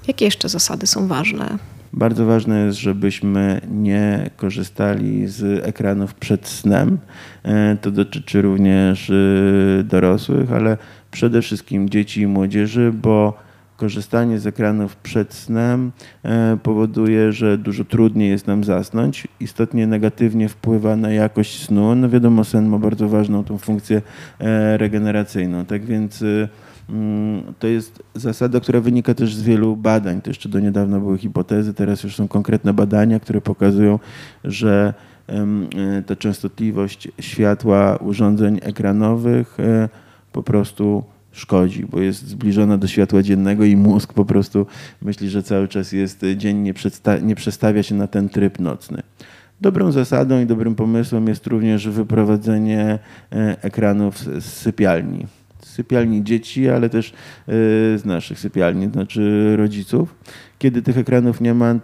Jakie 0.08 0.26
jeszcze 0.26 0.50
zasady 0.50 0.88
są 0.88 1.08
ważne? 1.08 1.58
Bardzo 1.94 2.26
ważne 2.26 2.66
jest, 2.66 2.80
żebyśmy 2.80 3.62
nie 3.72 4.30
korzystali 4.38 5.28
z 5.28 5.66
ekranów 5.68 6.14
przed 6.14 6.48
snem. 6.48 6.98
Y, 7.46 7.78
to 7.82 7.92
dotyczy 7.92 8.42
również 8.42 9.12
dorosłych, 9.84 10.52
ale 10.52 10.78
przede 11.12 11.42
wszystkim 11.42 11.90
dzieci 11.90 12.22
i 12.22 12.28
młodzieży, 12.28 12.92
bo 13.02 13.47
korzystanie 13.78 14.40
z 14.40 14.48
ekranów 14.48 14.96
przed 14.96 15.34
snem 15.34 15.92
e, 16.24 16.58
powoduje, 16.64 17.32
że 17.32 17.58
dużo 17.58 17.86
trudniej 17.86 18.30
jest 18.30 18.48
nam 18.48 18.64
zasnąć. 18.64 19.28
Istotnie 19.40 19.88
negatywnie 19.88 20.50
wpływa 20.50 20.96
na 20.96 21.12
jakość 21.12 21.66
snu. 21.66 21.96
No 21.96 22.10
wiadomo, 22.10 22.44
sen 22.44 22.70
ma 22.70 22.78
bardzo 22.78 23.10
ważną 23.10 23.44
tą 23.44 23.58
funkcję 23.58 24.02
e, 24.40 24.78
regeneracyjną. 24.78 25.66
Tak 25.66 25.86
więc 25.86 26.22
e, 26.22 26.50
mm, 26.90 27.44
to 27.60 27.68
jest 27.68 28.04
zasada, 28.16 28.60
która 28.60 28.82
wynika 28.82 29.14
też 29.14 29.36
z 29.36 29.44
wielu 29.44 29.76
badań. 29.76 30.22
To 30.22 30.30
jeszcze 30.30 30.50
do 30.50 30.60
niedawna 30.60 31.00
były 31.00 31.18
hipotezy, 31.18 31.74
teraz 31.74 32.04
już 32.04 32.16
są 32.16 32.28
konkretne 32.28 32.74
badania, 32.74 33.20
które 33.20 33.42
pokazują, 33.42 34.00
że 34.44 34.94
ta 36.06 36.16
częstotliwość 36.16 37.08
światła 37.20 37.98
urządzeń 37.98 38.60
ekranowych 38.64 39.58
po 40.32 40.44
prostu 40.44 41.04
szkodzi, 41.32 41.86
bo 41.86 42.00
jest 42.00 42.28
zbliżona 42.28 42.78
do 42.78 42.88
światła 42.88 43.24
dziennego 43.24 43.66
i 43.66 43.76
mózg 43.76 44.14
po 44.14 44.26
prostu 44.26 44.66
myśli, 45.02 45.30
że 45.30 45.44
cały 45.44 45.68
czas 45.68 45.92
jest 45.92 46.22
dzień, 46.36 46.58
nie, 46.58 46.74
nie 47.22 47.36
przestawia 47.36 47.84
się 47.84 47.96
na 47.96 48.08
ten 48.08 48.30
tryb 48.30 48.60
nocny. 48.60 49.02
Dobrą 49.62 49.92
zasadą 49.92 50.42
i 50.42 50.46
dobrym 50.46 50.76
pomysłem 50.76 51.28
jest 51.28 51.48
również 51.48 51.88
wyprowadzenie 51.88 53.00
ekranów 53.62 54.20
z 54.20 54.44
sypialni 54.44 55.26
sypialni 55.62 56.24
dzieci, 56.24 56.70
ale 56.70 56.90
też 56.90 57.14
z 57.98 58.06
naszych 58.06 58.40
sypialni, 58.40 58.88
znaczy 58.88 59.54
rodziców. 59.58 60.16
Kiedy 60.60 60.82
tych 60.82 60.98
ekranów 60.98 61.42
nie 61.42 61.54
ma, 61.54 61.76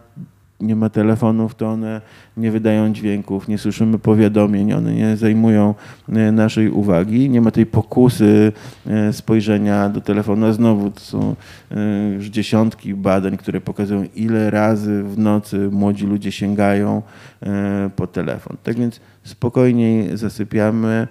nie 0.63 0.75
ma 0.75 0.89
telefonów, 0.89 1.55
to 1.55 1.67
one 1.67 2.01
nie 2.37 2.51
wydają 2.51 2.93
dźwięków, 2.93 3.47
nie 3.47 3.57
słyszymy 3.57 3.99
powiadomień, 3.99 4.73
one 4.73 4.93
nie 4.93 5.17
zajmują 5.17 5.75
e, 6.09 6.31
naszej 6.31 6.69
uwagi, 6.69 7.29
nie 7.29 7.41
ma 7.41 7.51
tej 7.51 7.65
pokusy 7.65 8.51
e, 8.87 9.13
spojrzenia 9.13 9.89
do 9.89 10.01
telefonu. 10.01 10.45
A 10.45 10.53
znowu 10.53 10.91
to 10.91 10.99
są 10.99 11.35
e, 11.71 12.09
już 12.13 12.25
dziesiątki 12.25 12.93
badań, 12.93 13.37
które 13.37 13.61
pokazują, 13.61 14.03
ile 14.15 14.49
razy 14.49 15.03
w 15.03 15.17
nocy 15.17 15.69
młodzi 15.71 16.05
ludzie 16.05 16.31
sięgają 16.31 17.01
po 17.95 18.07
telefon. 18.07 18.57
Tak 18.63 18.75
więc 18.75 18.99
spokojniej 19.23 20.17
zasypiamy. 20.17 21.07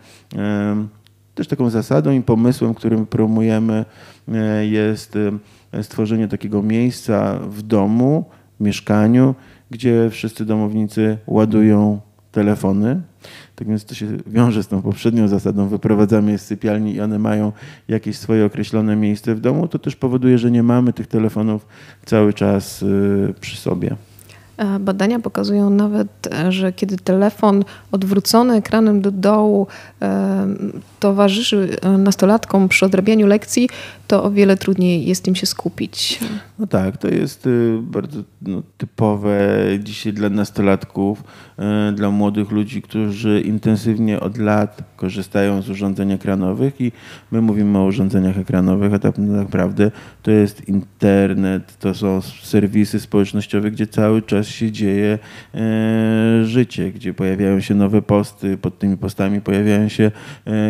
Też 1.35 1.49
taką 1.49 1.71
zasadą 1.71 2.11
i 2.11 2.23
pomysłem, 2.23 2.75
którym 2.75 3.07
promujemy, 3.07 3.85
jest 4.63 5.19
stworzenie 5.83 6.29
takiego 6.29 6.63
miejsca 6.63 7.39
w 7.49 7.63
domu, 7.63 8.25
mieszkaniu, 8.63 9.35
gdzie 9.71 10.11
wszyscy 10.11 10.45
domownicy 10.45 11.19
ładują 11.27 12.01
telefony. 12.33 13.01
Tak 13.57 13.69
więc 13.69 13.85
to 13.85 13.95
się 13.95 14.07
wiąże 14.27 14.63
z 14.63 14.69
tą 14.69 14.83
poprzednią 14.83 15.29
zasadą, 15.29 15.69
wyprowadzamy 15.69 16.33
je 16.33 16.39
z 16.39 16.45
sypialni 16.45 16.95
i 16.95 17.01
one 17.01 17.19
mają 17.19 17.53
jakieś 17.89 18.19
swoje 18.19 18.45
określone 18.45 18.97
miejsce 18.97 19.35
w 19.35 19.41
domu, 19.41 19.69
to 19.69 19.79
też 19.79 19.97
powoduje, 19.97 20.39
że 20.39 20.51
nie 20.51 20.63
mamy 20.63 20.93
tych 20.93 21.07
telefonów 21.07 21.67
cały 22.05 22.33
czas 22.33 22.83
y, 22.83 23.35
przy 23.41 23.57
sobie. 23.57 23.97
E, 24.57 24.79
badania 24.79 25.19
pokazują 25.19 25.71
nawet, 25.71 26.09
e, 26.35 26.53
że 26.53 26.73
kiedy 26.73 26.97
telefon 26.97 27.65
odwrócony 27.93 28.55
ekranem 28.55 29.01
do 29.01 29.11
dołu 29.11 29.67
e, 30.03 30.47
towarzyszy 31.01 31.77
nastolatkom 31.99 32.69
przy 32.69 32.87
odrabianiu 32.87 33.27
lekcji, 33.27 33.69
to 34.13 34.25
o 34.25 34.31
wiele 34.31 34.57
trudniej 34.57 35.07
jest 35.07 35.29
im 35.29 35.35
się 35.35 35.47
skupić. 35.47 36.21
No 36.59 36.67
tak, 36.67 36.97
to 36.97 37.09
jest 37.09 37.47
y, 37.47 37.79
bardzo 37.83 38.23
no, 38.43 38.63
typowe 38.79 39.39
dzisiaj 39.79 40.13
dla 40.13 40.29
nastolatków, 40.29 41.25
y, 41.91 41.93
dla 41.93 42.11
młodych 42.11 42.51
ludzi, 42.51 42.83
którzy 42.83 43.41
intensywnie 43.41 44.21
od 44.21 44.39
lat 44.39 44.83
korzystają 44.97 45.63
z 45.63 45.71
urządzeń 45.71 46.13
ekranowych 46.13 46.81
i 46.81 46.93
my 47.31 47.41
mówimy 47.41 47.79
o 47.79 47.85
urządzeniach 47.85 48.39
ekranowych, 48.39 48.95
a 48.95 48.99
tak 48.99 49.19
naprawdę 49.19 49.91
to 50.23 50.31
jest 50.31 50.69
internet, 50.69 51.79
to 51.79 51.95
są 51.95 52.21
serwisy 52.43 53.01
społecznościowe, 53.01 53.71
gdzie 53.71 53.87
cały 53.87 54.23
czas 54.23 54.47
się 54.47 54.73
dzieje 54.73 55.19
y, 55.55 56.45
życie, 56.45 56.91
gdzie 56.91 57.15
pojawiają 57.15 57.61
się 57.61 57.75
nowe 57.75 58.03
posty, 58.03 58.57
pod 58.57 58.79
tymi 58.79 58.97
postami 58.97 59.41
pojawiają 59.41 59.89
się 59.89 60.11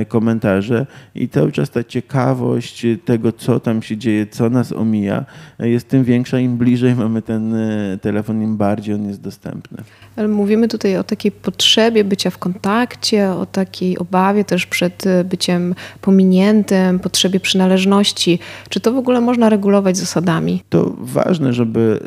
komentarze 0.09 0.87
i 1.15 1.29
cały 1.29 1.53
czas 1.53 1.71
ta 1.71 1.85
ciekawość 1.85 2.87
tego, 3.05 3.32
co 3.33 3.61
tam 3.61 3.83
się 3.83 3.97
dzieje, 3.97 4.27
co 4.27 4.51
nas 4.51 4.73
omija, 4.73 5.25
jest 5.59 5.89
tym 5.89 6.05
większa, 6.05 6.39
im 6.39 6.57
bliżej 6.57 6.95
mamy 6.95 7.23
ten 7.23 7.55
e, 7.55 7.99
telefon, 7.99 8.43
im 8.43 8.57
bardziej 8.57 8.95
on 8.95 9.09
jest 9.09 9.21
dostępny. 9.21 9.79
Ale 10.17 10.29
mówimy 10.29 10.69
tutaj 10.69 10.97
o 10.97 11.05
takiej 11.05 11.33
potrzebie 11.33 12.05
bycia 12.05 12.31
w 12.31 12.39
kontakcie, 12.39 13.31
o 13.31 13.47
takiej 13.47 13.99
obawie 13.99 14.45
też 14.45 14.67
przed 14.67 15.07
e, 15.07 15.25
byciem 15.25 15.75
pominiętym, 16.01 16.99
potrzebie 16.99 17.41
przynależności. 17.41 18.39
Czy 18.69 18.81
to 18.81 18.93
w 18.93 18.97
ogóle 18.97 19.21
można 19.21 19.49
regulować 19.49 19.97
zasadami? 19.97 20.63
To 20.69 20.97
ważne, 20.99 21.53
żeby 21.53 22.01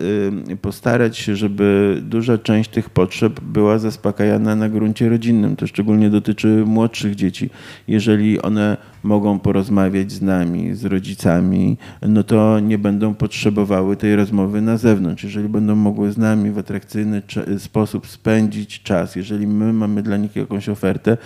e, 0.52 0.56
postarać 0.56 1.18
się, 1.18 1.36
żeby 1.36 1.98
duża 2.02 2.38
część 2.38 2.70
tych 2.70 2.90
potrzeb 2.90 3.40
była 3.40 3.80
zaspokajana 3.80 4.56
na 4.56 4.70
gruncie 4.70 5.10
rodzinnym. 5.10 5.56
To 5.56 5.68
szczególnie 5.68 6.10
dotyczy 6.10 6.64
młodszych 6.66 7.16
dzieci. 7.16 7.50
Jeżeli 7.88 8.42
one 8.42 8.78
mogą 9.06 9.40
porozmawiać 9.40 10.12
z 10.12 10.22
nami, 10.22 10.76
z 10.76 10.86
rodzicami, 10.86 11.78
no 12.02 12.24
to 12.24 12.60
nie 12.60 12.78
będą 12.78 13.14
potrzebowały 13.14 13.98
tej 13.98 14.16
rozmowy 14.16 14.62
na 14.62 14.78
zewnątrz. 14.78 15.24
Jeżeli 15.24 15.50
będą 15.50 15.76
mogły 15.76 16.12
z 16.12 16.18
nami 16.18 16.52
w 16.52 16.58
atrakcyjny 16.58 17.22
sposób 17.58 18.08
spędzić 18.08 18.84
czas, 18.84 19.16
jeżeli 19.16 19.48
my 19.48 19.74
mamy 19.74 20.04
dla 20.04 20.18
nich 20.18 20.36
jakąś 20.36 20.70
ofertę, 20.70 21.18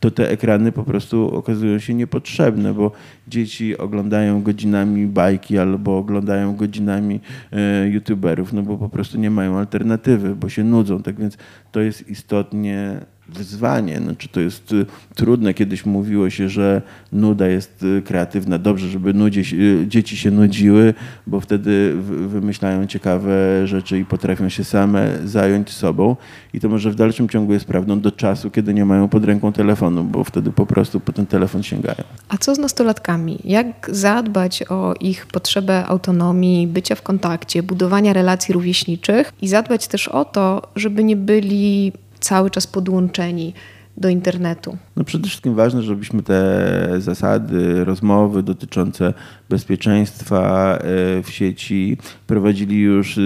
to 0.00 0.10
te 0.10 0.30
ekrany 0.30 0.72
po 0.72 0.84
prostu 0.84 1.36
okazują 1.36 1.78
się 1.78 1.94
niepotrzebne, 1.94 2.74
bo 2.74 2.92
dzieci 3.28 3.78
oglądają 3.78 4.42
godzinami 4.42 5.06
bajki 5.06 5.58
albo 5.58 5.98
oglądają 5.98 6.56
godzinami 6.56 7.20
e, 7.52 7.88
youtuberów, 7.88 8.52
no 8.52 8.62
bo 8.62 8.78
po 8.78 8.88
prostu 8.88 9.18
nie 9.18 9.30
mają 9.30 9.58
alternatywy, 9.58 10.36
bo 10.36 10.48
się 10.48 10.64
nudzą. 10.64 11.02
Tak 11.02 11.20
więc 11.20 11.38
to 11.72 11.80
jest 11.80 12.08
istotnie 12.08 13.00
wyzwanie. 13.28 13.98
Znaczy 13.98 14.28
to 14.28 14.40
jest 14.40 14.72
y, 14.72 14.86
trudne. 15.14 15.54
Kiedyś 15.54 15.86
mówiło 15.86 16.30
się, 16.30 16.48
że 16.48 16.82
nuda 17.12 17.48
jest 17.48 17.82
y, 17.82 18.02
kreatywna. 18.02 18.58
Dobrze, 18.58 18.88
żeby 18.88 19.14
nudzie, 19.14 19.42
y, 19.52 19.84
dzieci 19.88 20.16
się 20.16 20.30
nudziły, 20.30 20.94
bo 21.26 21.40
wtedy 21.40 21.94
wymyślają 22.28 22.86
ciekawe 22.86 23.66
rzeczy 23.66 23.98
i 23.98 24.04
potrafią 24.04 24.48
się 24.48 24.64
same 24.64 25.18
zająć 25.24 25.70
sobą. 25.70 26.16
I 26.54 26.60
to 26.60 26.68
może 26.68 26.90
w 26.90 26.94
dalszym 26.94 27.28
ciągu 27.28 27.52
jest 27.52 27.64
prawdą 27.64 28.00
do 28.00 28.12
czasu, 28.12 28.50
kiedy 28.50 28.74
nie 28.74 28.84
mają 28.84 29.08
pod 29.08 29.24
ręką 29.24 29.52
telefonu, 29.52 30.04
bo 30.04 30.24
wtedy 30.24 30.52
po 30.52 30.66
prostu 30.66 31.00
po 31.00 31.12
ten 31.12 31.26
telefon 31.26 31.62
sięgają. 31.62 32.04
A 32.28 32.38
co 32.38 32.54
z 32.54 32.58
nastolatkami? 32.58 33.38
Jak 33.44 33.90
zadbać 33.92 34.62
o 34.68 34.94
ich 35.00 35.26
potrzebę 35.26 35.86
autonomii, 35.86 36.66
bycia 36.66 36.94
w 36.94 37.02
kontakcie, 37.02 37.62
budowania 37.62 38.12
relacji 38.12 38.54
rówieśniczych 38.54 39.32
i 39.42 39.48
zadbać 39.48 39.88
też 39.88 40.08
o 40.08 40.24
to, 40.24 40.62
żeby 40.76 41.04
nie 41.04 41.16
byli 41.16 41.92
cały 42.18 42.50
czas 42.50 42.66
podłączeni 42.66 43.54
do 43.96 44.08
internetu? 44.08 44.76
No 44.96 45.04
przede 45.04 45.28
wszystkim 45.28 45.54
ważne, 45.54 45.82
żebyśmy 45.82 46.22
te 46.22 46.60
zasady, 46.98 47.84
rozmowy 47.84 48.42
dotyczące 48.42 49.14
bezpieczeństwa 49.48 50.74
e, 50.76 50.80
w 51.22 51.30
sieci 51.30 51.96
prowadzili 52.26 52.78
już 52.78 53.18
e, 53.18 53.20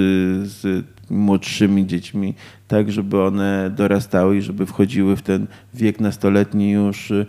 z 0.45 0.85
młodszymi 1.13 1.87
dziećmi, 1.87 2.35
tak 2.69 2.93
żeby 2.93 3.23
one 3.23 3.71
dorastały 3.77 4.37
i 4.37 4.43
żeby 4.43 4.67
wchodziły 4.67 5.17
w 5.17 5.23
ten 5.23 5.47
wiek 5.75 6.01
nastoletni 6.01 6.71
już 6.71 7.11
e, 7.11 7.27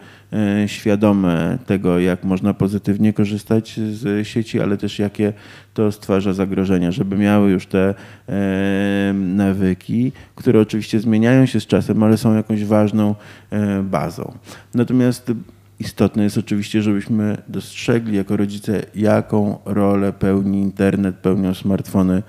świadome 0.68 1.58
tego, 1.66 2.00
jak 2.00 2.24
można 2.24 2.54
pozytywnie 2.54 3.14
korzystać 3.14 3.80
z 3.80 4.28
sieci, 4.28 4.62
ale 4.62 4.78
też 4.78 5.00
jakie 5.00 5.34
to 5.74 5.92
stwarza 5.92 6.34
zagrożenia, 6.34 6.92
żeby 6.92 7.18
miały 7.18 7.52
już 7.52 7.68
te 7.68 7.94
e, 8.30 9.14
nawyki, 9.14 10.12
które 10.36 10.60
oczywiście 10.60 11.00
zmieniają 11.00 11.46
się 11.46 11.60
z 11.60 11.68
czasem, 11.68 12.04
ale 12.04 12.18
są 12.18 12.36
jakąś 12.36 12.66
ważną 12.66 13.16
e, 13.52 13.84
bazą. 13.84 14.34
Natomiast 14.74 15.32
Istotne 15.80 16.24
jest 16.24 16.38
oczywiście, 16.38 16.82
żebyśmy 16.82 17.38
dostrzegli 17.48 18.18
jako 18.18 18.38
rodzice, 18.38 18.82
jaką 18.96 19.60
rolę 19.66 20.14
pełni 20.14 20.62
internet, 20.62 21.16
pełnią 21.16 21.54
smartfony 21.54 22.24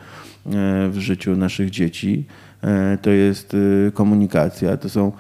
w 0.91 0.97
życiu 0.99 1.37
naszych 1.37 1.71
dzieci. 1.71 2.25
E, 2.63 2.99
to 3.03 3.11
jest 3.11 3.57
e, 3.89 3.91
komunikacja, 3.91 4.77
to 4.77 4.89
są 4.89 5.13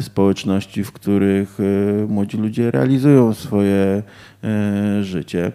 społeczności, 0.00 0.84
w 0.84 0.92
których 0.92 1.58
młodzi 2.08 2.36
ludzie 2.36 2.70
realizują 2.70 3.34
swoje 3.34 4.02
życie. 5.02 5.52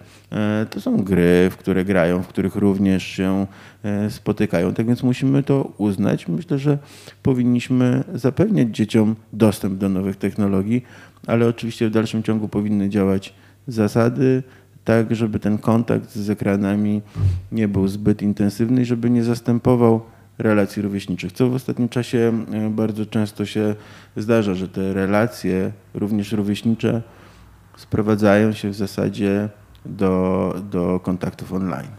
To 0.70 0.82
są 0.82 0.98
gry, 0.98 1.50
w 1.52 1.58
które 1.58 1.86
grają, 1.86 2.24
w 2.24 2.28
których 2.28 2.56
również 2.56 3.04
się 3.04 3.48
spotykają. 4.10 4.74
Tak 4.74 4.86
więc 4.86 5.04
musimy 5.04 5.44
to 5.44 5.74
uznać. 5.78 6.28
Myślę, 6.28 6.60
że 6.60 6.78
powinniśmy 7.24 8.04
zapewniać 8.14 8.76
dzieciom 8.76 9.16
dostęp 9.34 9.78
do 9.78 9.90
nowych 9.90 10.16
technologii, 10.16 10.84
ale 11.28 11.48
oczywiście 11.48 11.88
w 11.88 11.92
dalszym 11.92 12.24
ciągu 12.24 12.48
powinny 12.48 12.90
działać 12.90 13.34
zasady, 13.68 14.44
tak 14.86 15.16
żeby 15.16 15.40
ten 15.40 15.58
kontakt 15.58 16.16
z 16.16 16.30
ekranami 16.30 17.02
nie 17.52 17.68
był 17.68 17.88
zbyt 17.88 18.22
intensywny 18.22 18.82
i 18.82 18.86
żeby 18.86 19.10
nie 19.10 19.24
zastępował 19.24 20.02
relacji 20.38 20.82
rówieśniczych, 20.82 21.32
co 21.32 21.50
w 21.50 21.56
ostatnim 21.56 21.90
czasie 21.90 22.46
e, 22.52 22.70
bardzo 22.70 23.06
często 23.06 23.46
się 23.46 23.76
zdarza, 24.18 24.54
że 24.54 24.68
te 24.68 24.94
relacje, 24.94 25.72
również 25.94 26.32
rówieśnicze, 26.32 27.02
sprowadzają 27.78 28.54
się 28.54 28.70
w 28.70 28.76
zasadzie 28.76 29.50
do, 29.86 30.56
do 30.72 31.00
kontaktów 31.00 31.54
online. 31.54 31.92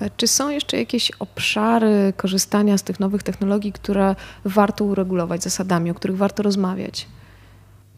E, 0.00 0.10
czy 0.16 0.26
są 0.26 0.50
jeszcze 0.50 0.76
jakieś 0.76 1.10
obszary 1.18 2.12
korzystania 2.16 2.78
z 2.78 2.82
tych 2.82 3.00
nowych 3.00 3.22
technologii, 3.22 3.72
które 3.72 4.16
warto 4.44 4.84
uregulować 4.84 5.42
zasadami, 5.42 5.90
o 5.90 5.94
których 5.94 6.16
warto 6.16 6.42
rozmawiać? 6.42 7.06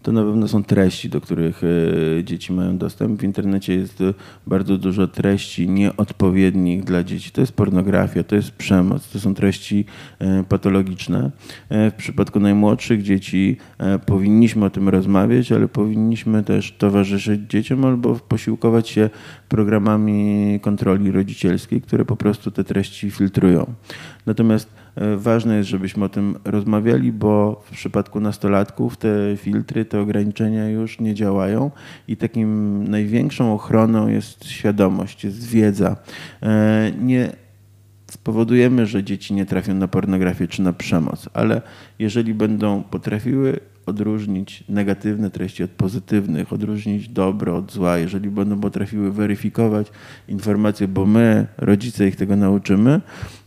To 0.02 0.12
na 0.12 0.22
pewno 0.22 0.48
są 0.48 0.64
treści, 0.64 1.08
do 1.08 1.20
których 1.20 1.62
e, 1.64 2.24
dzieci 2.24 2.52
mają 2.52 2.78
dostęp. 2.78 3.20
W 3.20 3.24
internecie 3.24 3.74
jest 3.74 4.00
e, 4.00 4.14
bardzo 4.46 4.78
dużo 4.78 5.06
treści 5.06 5.68
nieodpowiednich 5.68 6.84
dla 6.84 7.04
dzieci. 7.04 7.30
To 7.30 7.40
jest 7.40 7.52
pornografia, 7.52 8.22
to 8.22 8.36
jest 8.36 8.50
przemoc, 8.50 9.08
to 9.08 9.20
są 9.20 9.34
treści 9.34 9.84
e, 10.18 10.44
patologiczne. 10.44 11.30
W 11.70 11.92
przypadku 11.96 12.40
najmłodszych 12.40 13.02
dzieci 13.02 13.56
powinniśmy 14.06 14.64
o 14.64 14.70
tym 14.70 14.88
rozmawiać, 14.88 15.52
ale 15.52 15.68
powinniśmy 15.68 16.44
też 16.44 16.72
towarzyszyć 16.72 17.40
dzieciom 17.50 17.84
albo 17.84 18.14
posiłkować 18.14 18.88
się 18.88 19.10
programami 19.48 20.58
kontroli 20.62 21.10
rodzicielskiej, 21.10 21.80
które 21.80 22.04
po 22.04 22.16
prostu 22.16 22.50
te 22.50 22.64
treści 22.64 23.10
filtrują. 23.10 23.74
Natomiast 24.26 24.77
ważne 25.16 25.56
jest, 25.56 25.68
żebyśmy 25.68 26.04
o 26.04 26.08
tym 26.08 26.36
rozmawiali, 26.44 27.12
bo 27.12 27.62
w 27.64 27.70
przypadku 27.70 28.20
nastolatków 28.20 28.96
te 28.96 29.08
filtry, 29.36 29.84
te 29.84 30.00
ograniczenia 30.00 30.68
już 30.68 31.00
nie 31.00 31.14
działają 31.14 31.70
i 32.08 32.16
takim 32.16 32.84
największą 32.88 33.54
ochroną 33.54 34.08
jest 34.08 34.44
świadomość, 34.44 35.24
jest 35.24 35.46
wiedza. 35.48 35.96
Nie 37.00 37.32
spowodujemy, 38.10 38.86
że 38.86 39.04
dzieci 39.04 39.34
nie 39.34 39.46
trafią 39.46 39.74
na 39.74 39.88
pornografię 39.88 40.48
czy 40.48 40.62
na 40.62 40.72
przemoc, 40.72 41.28
ale 41.34 41.62
jeżeli 41.98 42.34
będą 42.34 42.82
potrafiły 42.82 43.60
odróżnić 43.86 44.64
negatywne 44.68 45.30
treści 45.30 45.64
od 45.64 45.70
pozytywnych, 45.70 46.52
odróżnić 46.52 47.08
dobro 47.08 47.56
od 47.56 47.72
zła, 47.72 47.98
jeżeli 47.98 48.30
będą 48.30 48.60
potrafiły 48.60 49.12
weryfikować 49.12 49.86
informacje, 50.28 50.88
bo 50.88 51.06
my, 51.06 51.46
rodzice, 51.58 52.08
ich 52.08 52.16
tego 52.16 52.36
nauczymy, 52.36 53.00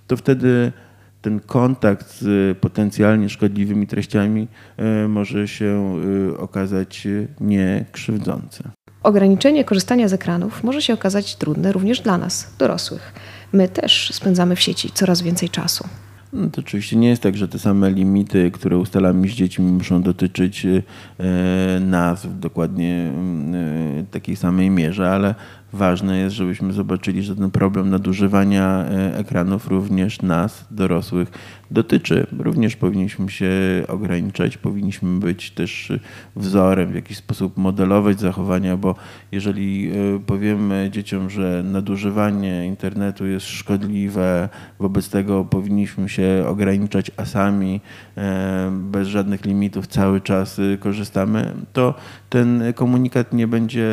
to 0.08 0.18
wtedy 0.18 0.72
ten 1.22 1.40
kontakt 1.40 2.20
z 2.20 2.58
potencjalnie 2.58 3.30
szkodliwymi 3.30 3.88
treściami 3.88 4.48
e, 4.78 5.08
może 5.08 5.48
się 5.48 6.00
e, 6.34 6.38
okazać 6.38 7.08
niekrzywdzący. 7.42 8.64
Ograniczenie 9.04 9.64
korzystania 9.64 10.08
z 10.08 10.14
ekranów 10.14 10.64
może 10.64 10.82
się 10.82 10.94
okazać 10.94 11.36
trudne 11.36 11.72
również 11.72 12.02
dla 12.02 12.18
nas, 12.18 12.54
dorosłych. 12.60 13.14
My 13.54 13.70
też 13.70 14.12
spędzamy 14.14 14.56
w 14.56 14.60
sieci 14.60 14.92
coraz 14.92 15.22
więcej 15.22 15.50
czasu. 15.50 15.88
No 16.34 16.50
to 16.50 16.62
oczywiście 16.62 16.96
nie 16.96 17.10
jest 17.10 17.24
tak, 17.24 17.38
że 17.38 17.48
te 17.48 17.60
same 17.60 17.92
limity, 17.92 18.52
które 18.52 18.78
ustalamy 18.78 19.28
z 19.28 19.32
dziećmi, 19.32 19.66
muszą 19.66 20.02
dotyczyć 20.02 20.66
e, 20.66 20.82
nas 21.80 22.26
w 22.26 22.40
dokładnie 22.40 23.12
e, 23.54 24.04
takiej 24.12 24.36
samej 24.36 24.70
mierze, 24.70 25.12
ale 25.12 25.36
ważne 25.74 26.18
jest, 26.18 26.36
żebyśmy 26.36 26.74
zobaczyli, 26.74 27.24
że 27.24 27.36
ten 27.36 27.52
problem 27.52 27.90
nadużywania 27.90 28.86
e, 28.86 29.18
ekranów 29.18 29.68
również 29.68 30.22
nas, 30.22 30.68
dorosłych, 30.72 31.32
dotyczy. 31.72 32.28
Również 32.40 32.76
powinniśmy 32.76 33.30
się 33.30 33.52
ograniczać, 33.88 34.58
powinniśmy 34.58 35.20
być 35.20 35.52
też 35.52 35.94
wzorem, 36.36 36.92
w 36.92 36.96
jakiś 36.96 37.18
sposób 37.18 37.58
modelować 37.58 38.20
zachowania, 38.20 38.78
bo 38.78 38.96
jeżeli 39.32 39.92
e, 39.92 40.20
powiemy 40.20 40.90
dzieciom, 40.92 41.30
że 41.30 41.64
nadużywanie 41.66 42.68
internetu 42.68 43.26
jest 43.26 43.46
szkodliwe, 43.46 44.50
wobec 44.80 45.10
tego 45.10 45.46
powinniśmy 45.46 46.10
się 46.10 46.44
ograniczać, 46.48 47.12
a 47.18 47.26
sami 47.26 47.82
e, 48.18 48.72
bez 48.92 49.08
żadnych 49.08 49.46
limitów 49.46 49.88
cały 49.88 50.22
czas 50.22 50.62
korzystamy, 50.80 51.52
to 51.74 51.94
ten 52.30 52.64
komunikat 52.76 53.34
nie 53.34 53.48
będzie 53.48 53.88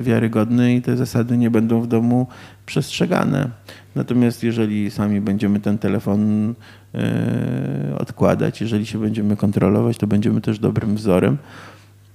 wiarygodny 0.00 0.74
i 0.74 0.82
te 0.82 0.96
zasady 1.04 1.38
nie 1.38 1.50
będą 1.50 1.80
w 1.80 1.86
domu 1.86 2.26
przestrzegane. 2.66 3.50
Natomiast 3.94 4.42
jeżeli 4.42 4.90
sami 4.90 5.20
będziemy 5.20 5.60
ten 5.60 5.78
telefon 5.78 6.54
e, 6.94 7.96
odkładać, 7.98 8.60
jeżeli 8.60 8.86
się 8.86 8.98
będziemy 8.98 9.36
kontrolować, 9.36 9.98
to 9.98 10.06
będziemy 10.06 10.40
też 10.40 10.58
dobrym 10.58 10.94
wzorem 10.96 11.38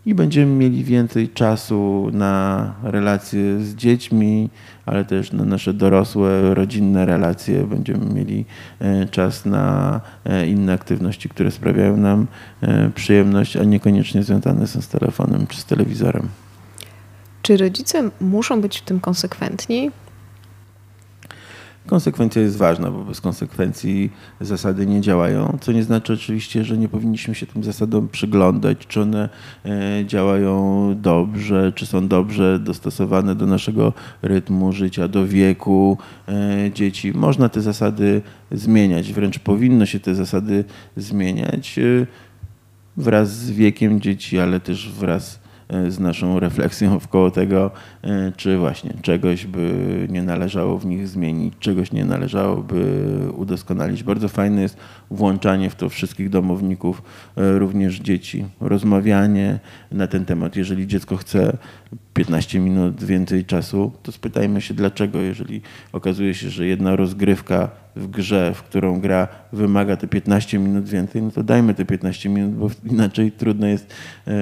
i 0.05 0.15
będziemy 0.15 0.55
mieli 0.55 0.83
więcej 0.83 1.29
czasu 1.29 2.09
na 2.13 2.73
relacje 2.83 3.59
z 3.59 3.75
dziećmi, 3.75 4.49
ale 4.85 5.05
też 5.05 5.31
na 5.31 5.45
nasze 5.45 5.73
dorosłe, 5.73 6.53
rodzinne 6.53 7.05
relacje. 7.05 7.63
Będziemy 7.63 8.13
mieli 8.13 8.45
e, 8.79 9.05
czas 9.05 9.45
na 9.45 10.01
e, 10.25 10.47
inne 10.47 10.73
aktywności, 10.73 11.29
które 11.29 11.51
sprawiają 11.51 11.97
nam 11.97 12.27
przyjemność, 12.95 13.57
a 13.57 13.63
niekoniecznie 13.63 14.23
związane 14.23 14.67
są 14.67 14.81
z 14.81 14.87
telefonem 14.87 15.47
czy 15.47 15.57
z 15.57 15.65
telewizorem. 15.65 16.48
Czy 17.41 17.57
rodzice 17.57 18.09
muszą 18.21 18.61
być 18.61 18.77
w 18.77 18.81
tym 18.81 18.99
konsekwentni? 18.99 19.91
Konsekwencja 21.89 22.41
jest 22.41 22.57
ważna, 22.57 22.91
bo 22.91 23.03
bez 23.03 23.21
konsekwencji 23.21 24.11
zasady 24.41 24.85
nie 24.85 25.01
działają, 25.01 25.57
co 25.61 25.71
nie 25.71 25.83
znaczy 25.83 26.13
oczywiście, 26.13 26.63
że 26.63 26.77
nie 26.77 26.89
powinniśmy 26.89 27.35
się 27.35 27.45
tym 27.45 27.63
zasadom 27.63 28.07
przyglądać, 28.07 28.77
czy 28.87 29.01
one 29.01 29.29
e, 29.65 30.05
działają 30.05 30.95
dobrze, 31.01 31.71
czy 31.75 31.85
są 31.85 32.07
dobrze 32.07 32.59
dostosowane 32.59 33.35
do 33.35 33.45
naszego 33.45 33.93
rytmu 34.21 34.73
życia, 34.73 35.07
do 35.07 35.27
wieku 35.27 35.97
e, 36.27 36.71
dzieci. 36.73 37.11
Można 37.15 37.49
te 37.49 37.61
zasady 37.61 38.21
zmieniać, 38.51 39.13
wręcz 39.13 39.39
powinno 39.39 39.85
się 39.85 39.99
te 39.99 40.15
zasady 40.15 40.63
zmieniać 40.97 41.79
e, 41.79 42.05
wraz 42.97 43.35
z 43.35 43.51
wiekiem 43.51 44.01
dzieci, 44.01 44.39
ale 44.39 44.59
też 44.59 44.89
wraz 44.89 45.39
z 45.89 45.99
naszą 45.99 46.39
refleksją 46.39 46.99
wkoło 46.99 47.31
tego, 47.31 47.71
e, 48.03 48.31
czy 48.37 48.57
właśnie 48.57 48.93
czegoś 49.01 49.45
by 49.45 50.07
nie 50.09 50.23
należało 50.23 50.77
w 50.77 50.85
nich 50.85 51.07
zmienić, 51.07 51.53
czegoś 51.59 51.91
nie 51.91 52.05
należałoby 52.05 53.05
udoskonalić. 53.35 54.03
Bardzo 54.03 54.29
fajne 54.29 54.61
jest 54.61 54.77
włączanie 55.11 55.69
w 55.69 55.75
to 55.75 55.89
wszystkich 55.89 56.29
domowników, 56.29 57.01
e, 57.37 57.59
również 57.59 57.99
dzieci, 57.99 58.45
rozmawianie 58.61 59.59
na 59.91 60.07
ten 60.07 60.25
temat. 60.25 60.55
Jeżeli 60.55 60.87
dziecko 60.87 61.17
chce 61.17 61.57
15 62.19 62.59
minut 62.59 63.03
więcej 63.03 63.45
czasu, 63.45 63.91
to 64.03 64.11
spytajmy 64.11 64.61
się 64.61 64.73
dlaczego. 64.73 65.21
Jeżeli 65.21 65.61
okazuje 65.93 66.33
się, 66.33 66.49
że 66.49 66.65
jedna 66.65 66.95
rozgrywka 66.95 67.69
w 67.95 68.07
grze, 68.07 68.53
w 68.53 68.63
którą 68.63 68.99
gra, 68.99 69.27
wymaga 69.53 69.97
te 69.97 70.07
15 70.07 70.59
minut 70.59 70.89
więcej, 70.89 71.21
no 71.21 71.31
to 71.31 71.43
dajmy 71.43 71.73
te 71.73 71.85
15 71.85 72.29
minut, 72.29 72.51
bo 72.53 72.69
inaczej 72.91 73.31
trudno 73.31 73.67
jest 73.67 73.85
e, 73.85 74.31
e, 74.31 74.35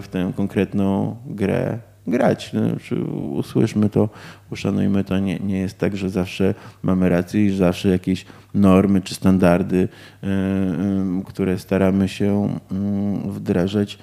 w 0.00 0.04
tę 0.10 0.32
konkretną 0.36 1.16
grę 1.26 1.78
grać. 2.10 2.50
Znaczy, 2.50 3.04
usłyszmy 3.32 3.90
to, 3.90 4.08
uszanujmy 4.50 5.04
to. 5.04 5.18
Nie, 5.18 5.38
nie 5.38 5.58
jest 5.58 5.78
tak, 5.78 5.96
że 5.96 6.10
zawsze 6.10 6.54
mamy 6.82 7.08
rację 7.08 7.46
i 7.46 7.56
zawsze 7.56 7.88
jakieś 7.88 8.24
normy 8.54 9.00
czy 9.00 9.14
standardy, 9.14 9.88
e, 10.22 10.28
które 11.26 11.58
staramy 11.58 12.08
się 12.08 12.58
mm, 12.70 13.30
wdrażać, 13.30 13.98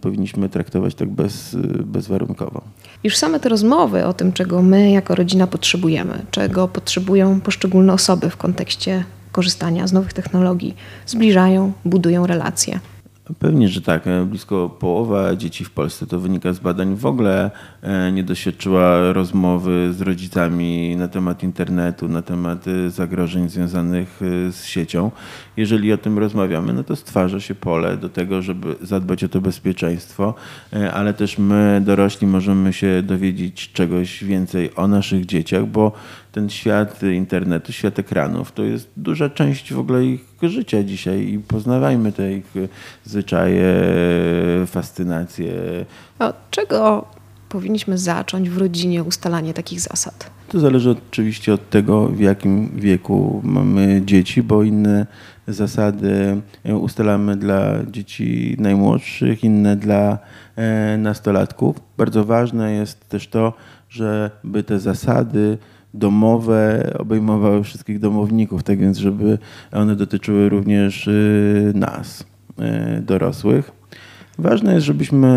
powinniśmy 0.00 0.48
traktować 0.48 0.94
tak 0.94 1.08
bez, 1.08 1.56
bezwarunkowo. 1.84 2.62
Już 3.04 3.16
same 3.16 3.40
te 3.40 3.48
rozmowy 3.48 4.06
o 4.06 4.12
tym, 4.12 4.32
czego 4.32 4.62
my 4.62 4.90
jako 4.90 5.14
rodzina 5.14 5.46
potrzebujemy, 5.46 6.22
czego 6.30 6.68
potrzebują 6.68 7.40
poszczególne 7.40 7.92
osoby 7.92 8.30
w 8.30 8.36
kontekście 8.36 9.04
korzystania 9.32 9.86
z 9.86 9.92
nowych 9.92 10.12
technologii, 10.12 10.74
zbliżają, 11.06 11.72
budują 11.84 12.26
relacje. 12.26 12.80
Pewnie, 13.38 13.68
że 13.68 13.80
tak. 13.80 14.06
E, 14.06 14.24
blisko 14.24 14.68
połowa 14.68 15.36
dzieci 15.36 15.64
w 15.64 15.70
Polsce, 15.70 16.06
to 16.06 16.20
wynika 16.20 16.52
z 16.52 16.58
badań, 16.58 16.96
w 16.96 17.06
ogóle 17.06 17.50
e, 17.82 18.12
nie 18.12 18.24
doświadczyła 18.24 19.12
rozmowy 19.12 19.92
z 19.92 20.00
rodzicami 20.00 20.96
na 20.96 21.08
temat 21.08 21.42
internetu, 21.42 22.08
na 22.08 22.22
temat 22.22 22.68
e, 22.68 22.90
zagrożeń 22.90 23.48
związanych 23.48 24.20
z 24.50 24.64
siecią. 24.64 25.10
Jeżeli 25.60 25.92
o 25.92 25.98
tym 25.98 26.18
rozmawiamy, 26.18 26.72
no 26.72 26.84
to 26.84 26.96
stwarza 26.96 27.40
się 27.40 27.54
pole 27.54 27.96
do 27.96 28.08
tego, 28.08 28.42
żeby 28.42 28.74
zadbać 28.82 29.24
o 29.24 29.28
to 29.28 29.40
bezpieczeństwo, 29.40 30.34
ale 30.92 31.14
też 31.14 31.38
my, 31.38 31.82
dorośli, 31.84 32.26
możemy 32.26 32.72
się 32.72 33.02
dowiedzieć 33.02 33.72
czegoś 33.72 34.24
więcej 34.24 34.74
o 34.76 34.88
naszych 34.88 35.26
dzieciach, 35.26 35.66
bo 35.66 35.92
ten 36.32 36.50
świat 36.50 37.02
internetu, 37.02 37.72
świat 37.72 37.98
ekranów, 37.98 38.52
to 38.52 38.62
jest 38.62 38.90
duża 38.96 39.30
część 39.30 39.72
w 39.72 39.78
ogóle 39.78 40.04
ich 40.04 40.24
życia 40.42 40.82
dzisiaj 40.82 41.28
i 41.28 41.38
poznawajmy 41.38 42.12
te 42.12 42.32
ich 42.32 42.54
zwyczaje, 43.04 43.74
fascynacje. 44.66 45.52
Od 46.18 46.36
czego 46.50 47.04
powinniśmy 47.48 47.98
zacząć 47.98 48.50
w 48.50 48.58
rodzinie 48.58 49.04
ustalanie 49.04 49.54
takich 49.54 49.80
zasad? 49.80 50.30
To 50.50 50.60
zależy 50.60 50.90
oczywiście 51.10 51.54
od 51.54 51.70
tego, 51.70 52.06
w 52.06 52.20
jakim 52.20 52.70
wieku 52.76 53.40
mamy 53.44 54.02
dzieci, 54.04 54.42
bo 54.42 54.62
inne 54.62 55.06
zasady 55.48 56.40
ustalamy 56.80 57.36
dla 57.36 57.84
dzieci 57.90 58.56
najmłodszych, 58.58 59.44
inne 59.44 59.76
dla 59.76 60.18
e, 60.56 60.96
nastolatków. 60.98 61.76
Bardzo 61.96 62.24
ważne 62.24 62.72
jest 62.72 63.08
też 63.08 63.28
to, 63.28 63.52
żeby 63.88 64.62
te 64.62 64.80
zasady 64.80 65.58
domowe 65.94 66.92
obejmowały 66.98 67.64
wszystkich 67.64 67.98
domowników, 67.98 68.62
tak 68.62 68.78
więc, 68.78 68.98
żeby 68.98 69.38
one 69.72 69.96
dotyczyły 69.96 70.48
również 70.48 71.06
y, 71.06 71.72
nas, 71.74 72.24
dorosłych. 73.02 73.79
Ważne 74.40 74.74
jest, 74.74 74.86
żebyśmy 74.86 75.28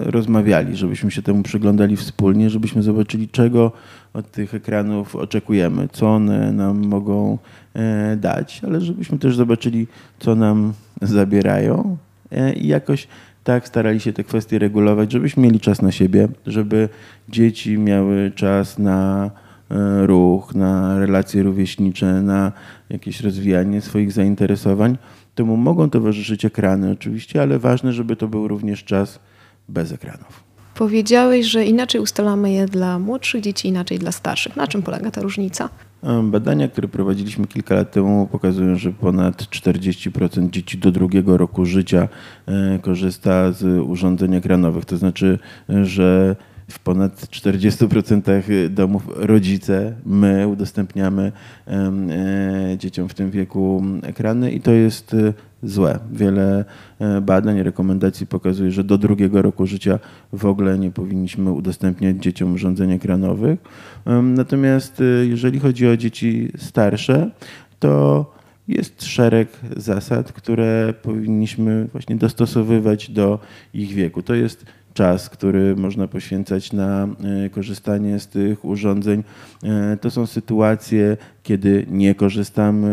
rozmawiali, 0.00 0.76
żebyśmy 0.76 1.10
się 1.10 1.22
temu 1.22 1.42
przyglądali 1.42 1.96
wspólnie, 1.96 2.50
żebyśmy 2.50 2.82
zobaczyli, 2.82 3.28
czego 3.28 3.72
od 4.12 4.30
tych 4.30 4.54
ekranów 4.54 5.16
oczekujemy, 5.16 5.88
co 5.92 6.14
one 6.14 6.52
nam 6.52 6.86
mogą 6.86 7.38
e, 7.74 8.16
dać, 8.16 8.60
ale 8.64 8.80
żebyśmy 8.80 9.18
też 9.18 9.36
zobaczyli, 9.36 9.86
co 10.18 10.34
nam 10.34 10.72
zabierają 11.02 11.96
e, 12.30 12.52
i 12.52 12.66
jakoś 12.66 13.08
tak 13.44 13.68
starali 13.68 14.00
się 14.00 14.12
te 14.12 14.24
kwestie 14.24 14.58
regulować, 14.58 15.12
żebyśmy 15.12 15.42
mieli 15.42 15.60
czas 15.60 15.82
na 15.82 15.92
siebie, 15.92 16.28
żeby 16.46 16.88
dzieci 17.28 17.78
miały 17.78 18.32
czas 18.34 18.78
na 18.78 19.30
E, 19.72 20.06
ruch, 20.06 20.54
na 20.54 20.98
relacje 20.98 21.42
rówieśnicze, 21.42 22.22
na 22.22 22.52
jakieś 22.90 23.20
rozwijanie 23.20 23.80
swoich 23.80 24.12
zainteresowań. 24.12 24.98
Temu 25.34 25.56
mogą 25.56 25.90
towarzyszyć 25.90 26.44
ekrany 26.44 26.90
oczywiście, 26.90 27.42
ale 27.42 27.58
ważne, 27.58 27.92
żeby 27.92 28.16
to 28.16 28.28
był 28.28 28.48
również 28.48 28.84
czas 28.84 29.18
bez 29.68 29.92
ekranów. 29.92 30.44
Powiedziałeś, 30.74 31.46
że 31.46 31.64
inaczej 31.64 32.00
ustalamy 32.00 32.52
je 32.52 32.66
dla 32.66 32.98
młodszych 32.98 33.40
dzieci, 33.40 33.68
inaczej 33.68 33.98
dla 33.98 34.12
starszych. 34.12 34.56
Na 34.56 34.66
czym 34.66 34.82
polega 34.82 35.10
ta 35.10 35.22
różnica? 35.22 35.68
Badania, 36.22 36.68
które 36.68 36.88
prowadziliśmy 36.88 37.46
kilka 37.46 37.74
lat 37.74 37.92
temu, 37.92 38.28
pokazują, 38.32 38.76
że 38.76 38.92
ponad 38.92 39.42
40% 39.42 40.50
dzieci 40.50 40.78
do 40.78 40.92
drugiego 40.92 41.36
roku 41.36 41.64
życia 41.64 42.08
korzysta 42.82 43.52
z 43.52 43.86
urządzeń 43.86 44.34
ekranowych. 44.34 44.84
To 44.84 44.96
znaczy, 44.96 45.38
że 45.82 46.36
w 46.68 46.78
ponad 46.78 47.20
40% 47.20 48.68
domów 48.68 49.08
rodzice, 49.16 49.94
my 50.06 50.48
udostępniamy 50.48 51.32
e, 51.66 52.76
dzieciom 52.78 53.08
w 53.08 53.14
tym 53.14 53.30
wieku 53.30 53.82
ekrany 54.02 54.52
i 54.52 54.60
to 54.60 54.70
jest 54.72 55.14
e, 55.14 55.32
złe. 55.62 55.98
Wiele 56.12 56.64
e, 56.98 57.20
badań, 57.20 57.62
rekomendacji 57.62 58.26
pokazuje, 58.26 58.70
że 58.70 58.84
do 58.84 58.98
drugiego 58.98 59.42
roku 59.42 59.66
życia 59.66 59.98
w 60.32 60.46
ogóle 60.46 60.78
nie 60.78 60.90
powinniśmy 60.90 61.52
udostępniać 61.52 62.16
dzieciom 62.16 62.54
urządzeń 62.54 62.92
ekranowych. 62.92 63.60
Natomiast 64.22 65.02
jeżeli 65.22 65.60
chodzi 65.60 65.88
o 65.88 65.96
dzieci 65.96 66.48
starsze, 66.56 67.30
to 67.78 68.26
jest 68.68 69.04
szereg 69.04 69.48
zasad, 69.76 70.32
które 70.32 70.94
powinniśmy 71.02 71.88
właśnie 71.92 72.16
dostosowywać 72.16 73.10
do 73.10 73.38
ich 73.74 73.94
wieku. 73.94 74.22
To 74.22 74.34
jest 74.34 74.66
czas, 74.94 75.30
który 75.30 75.76
można 75.76 76.08
poświęcać 76.08 76.72
na 76.72 77.08
e, 77.44 77.50
korzystanie 77.50 78.20
z 78.20 78.26
tych 78.26 78.64
urządzeń. 78.64 79.22
E, 79.64 79.96
to 79.96 80.10
są 80.10 80.26
sytuacje, 80.26 81.16
kiedy 81.42 81.86
nie 81.90 82.14
korzystamy 82.14 82.88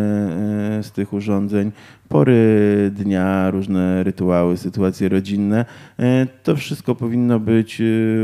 e, 0.80 0.84
z 0.84 0.92
tych 0.92 1.14
urządzeń, 1.14 1.72
pory 2.10 2.92
dnia, 2.96 3.52
różne 3.52 4.04
rytuały, 4.04 4.58
sytuacje 4.58 5.10
rodzinne. 5.10 5.66
To 6.44 6.56
wszystko 6.56 6.96
powinno 6.96 7.40
być 7.40 7.82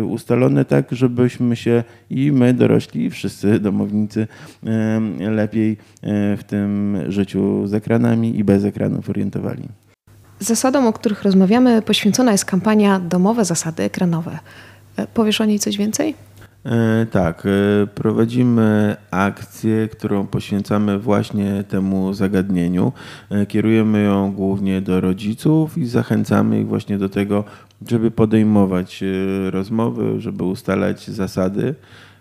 ustalone 0.09 0.65
tak, 0.65 0.91
żebyśmy 0.91 1.55
się 1.55 1.83
i 2.09 2.31
my 2.31 2.53
dorośli, 2.53 3.05
i 3.05 3.09
wszyscy 3.09 3.59
domownicy 3.59 4.27
lepiej 5.19 5.77
w 6.37 6.41
tym 6.47 6.97
życiu 7.07 7.67
z 7.67 7.73
ekranami 7.73 8.39
i 8.39 8.43
bez 8.43 8.63
ekranów 8.63 9.09
orientowali. 9.09 9.63
Zasadom, 10.45 10.87
o 10.87 10.93
których 10.93 11.23
rozmawiamy, 11.23 11.81
poświęcona 11.81 12.31
jest 12.31 12.45
kampania 12.45 12.99
Domowe 12.99 13.45
Zasady 13.45 13.83
Ekranowe. 13.83 14.39
E, 14.97 15.07
powiesz 15.07 15.41
o 15.41 15.45
niej 15.45 15.59
coś 15.59 15.77
więcej? 15.77 16.15
E, 16.65 17.05
tak, 17.11 17.43
e, 17.45 17.87
prowadzimy 17.87 18.95
akcję, 19.11 19.87
którą 19.87 20.27
poświęcamy 20.27 20.99
właśnie 20.99 21.63
temu 21.63 22.13
zagadnieniu. 22.13 22.91
Kierujemy 23.47 24.03
ją 24.03 24.31
głównie 24.31 24.81
do 24.81 25.01
rodziców 25.01 25.77
i 25.77 25.85
zachęcamy 25.85 26.59
ich 26.59 26.67
właśnie 26.67 26.97
do 26.97 27.09
tego, 27.09 27.43
żeby 27.89 28.11
podejmować 28.11 29.03
rozmowy, 29.49 30.21
żeby 30.21 30.43
ustalać 30.43 31.07
zasady. 31.07 31.75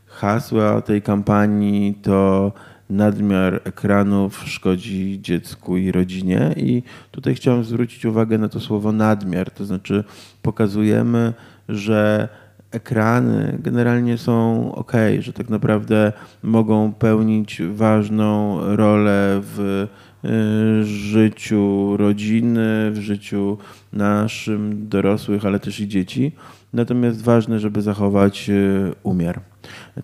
Hasła 0.07 0.83
tej 0.83 1.03
kampanii 1.03 1.95
to 2.03 2.53
nadmiar 2.91 3.61
ekranów 3.65 4.43
szkodzi 4.47 5.19
dziecku 5.23 5.77
i 5.77 5.93
rodzinie. 5.93 6.55
I 6.57 6.83
tutaj 7.11 7.35
chciałem 7.35 7.65
zwrócić 7.65 8.05
uwagę 8.05 8.39
na 8.39 8.49
to 8.49 8.61
słowo 8.61 8.93
nadmiar, 8.93 9.51
to 9.51 9.65
znaczy 9.65 10.05
pokazujemy, 10.43 11.33
że 11.69 12.29
ekrany 12.71 13.59
generalnie 13.63 14.19
są 14.19 14.75
ok, 14.75 14.93
że 15.19 15.33
tak 15.33 15.49
naprawdę 15.49 16.13
mogą 16.43 16.93
pełnić 16.93 17.63
ważną 17.71 18.61
rolę 18.77 19.41
w 19.43 19.87
y, 20.25 20.85
życiu 20.85 21.97
rodziny, 21.97 22.91
w 22.91 22.99
życiu 23.01 23.59
naszym 23.93 24.89
dorosłych, 24.89 25.47
ale 25.47 25.61
też 25.61 25.81
i 25.81 25.89
dzieci. 25.89 26.33
Natomiast 26.75 27.23
ważne, 27.23 27.59
żeby 27.59 27.83
zachować 27.83 28.51
y, 28.51 28.93
umiar. 29.03 29.41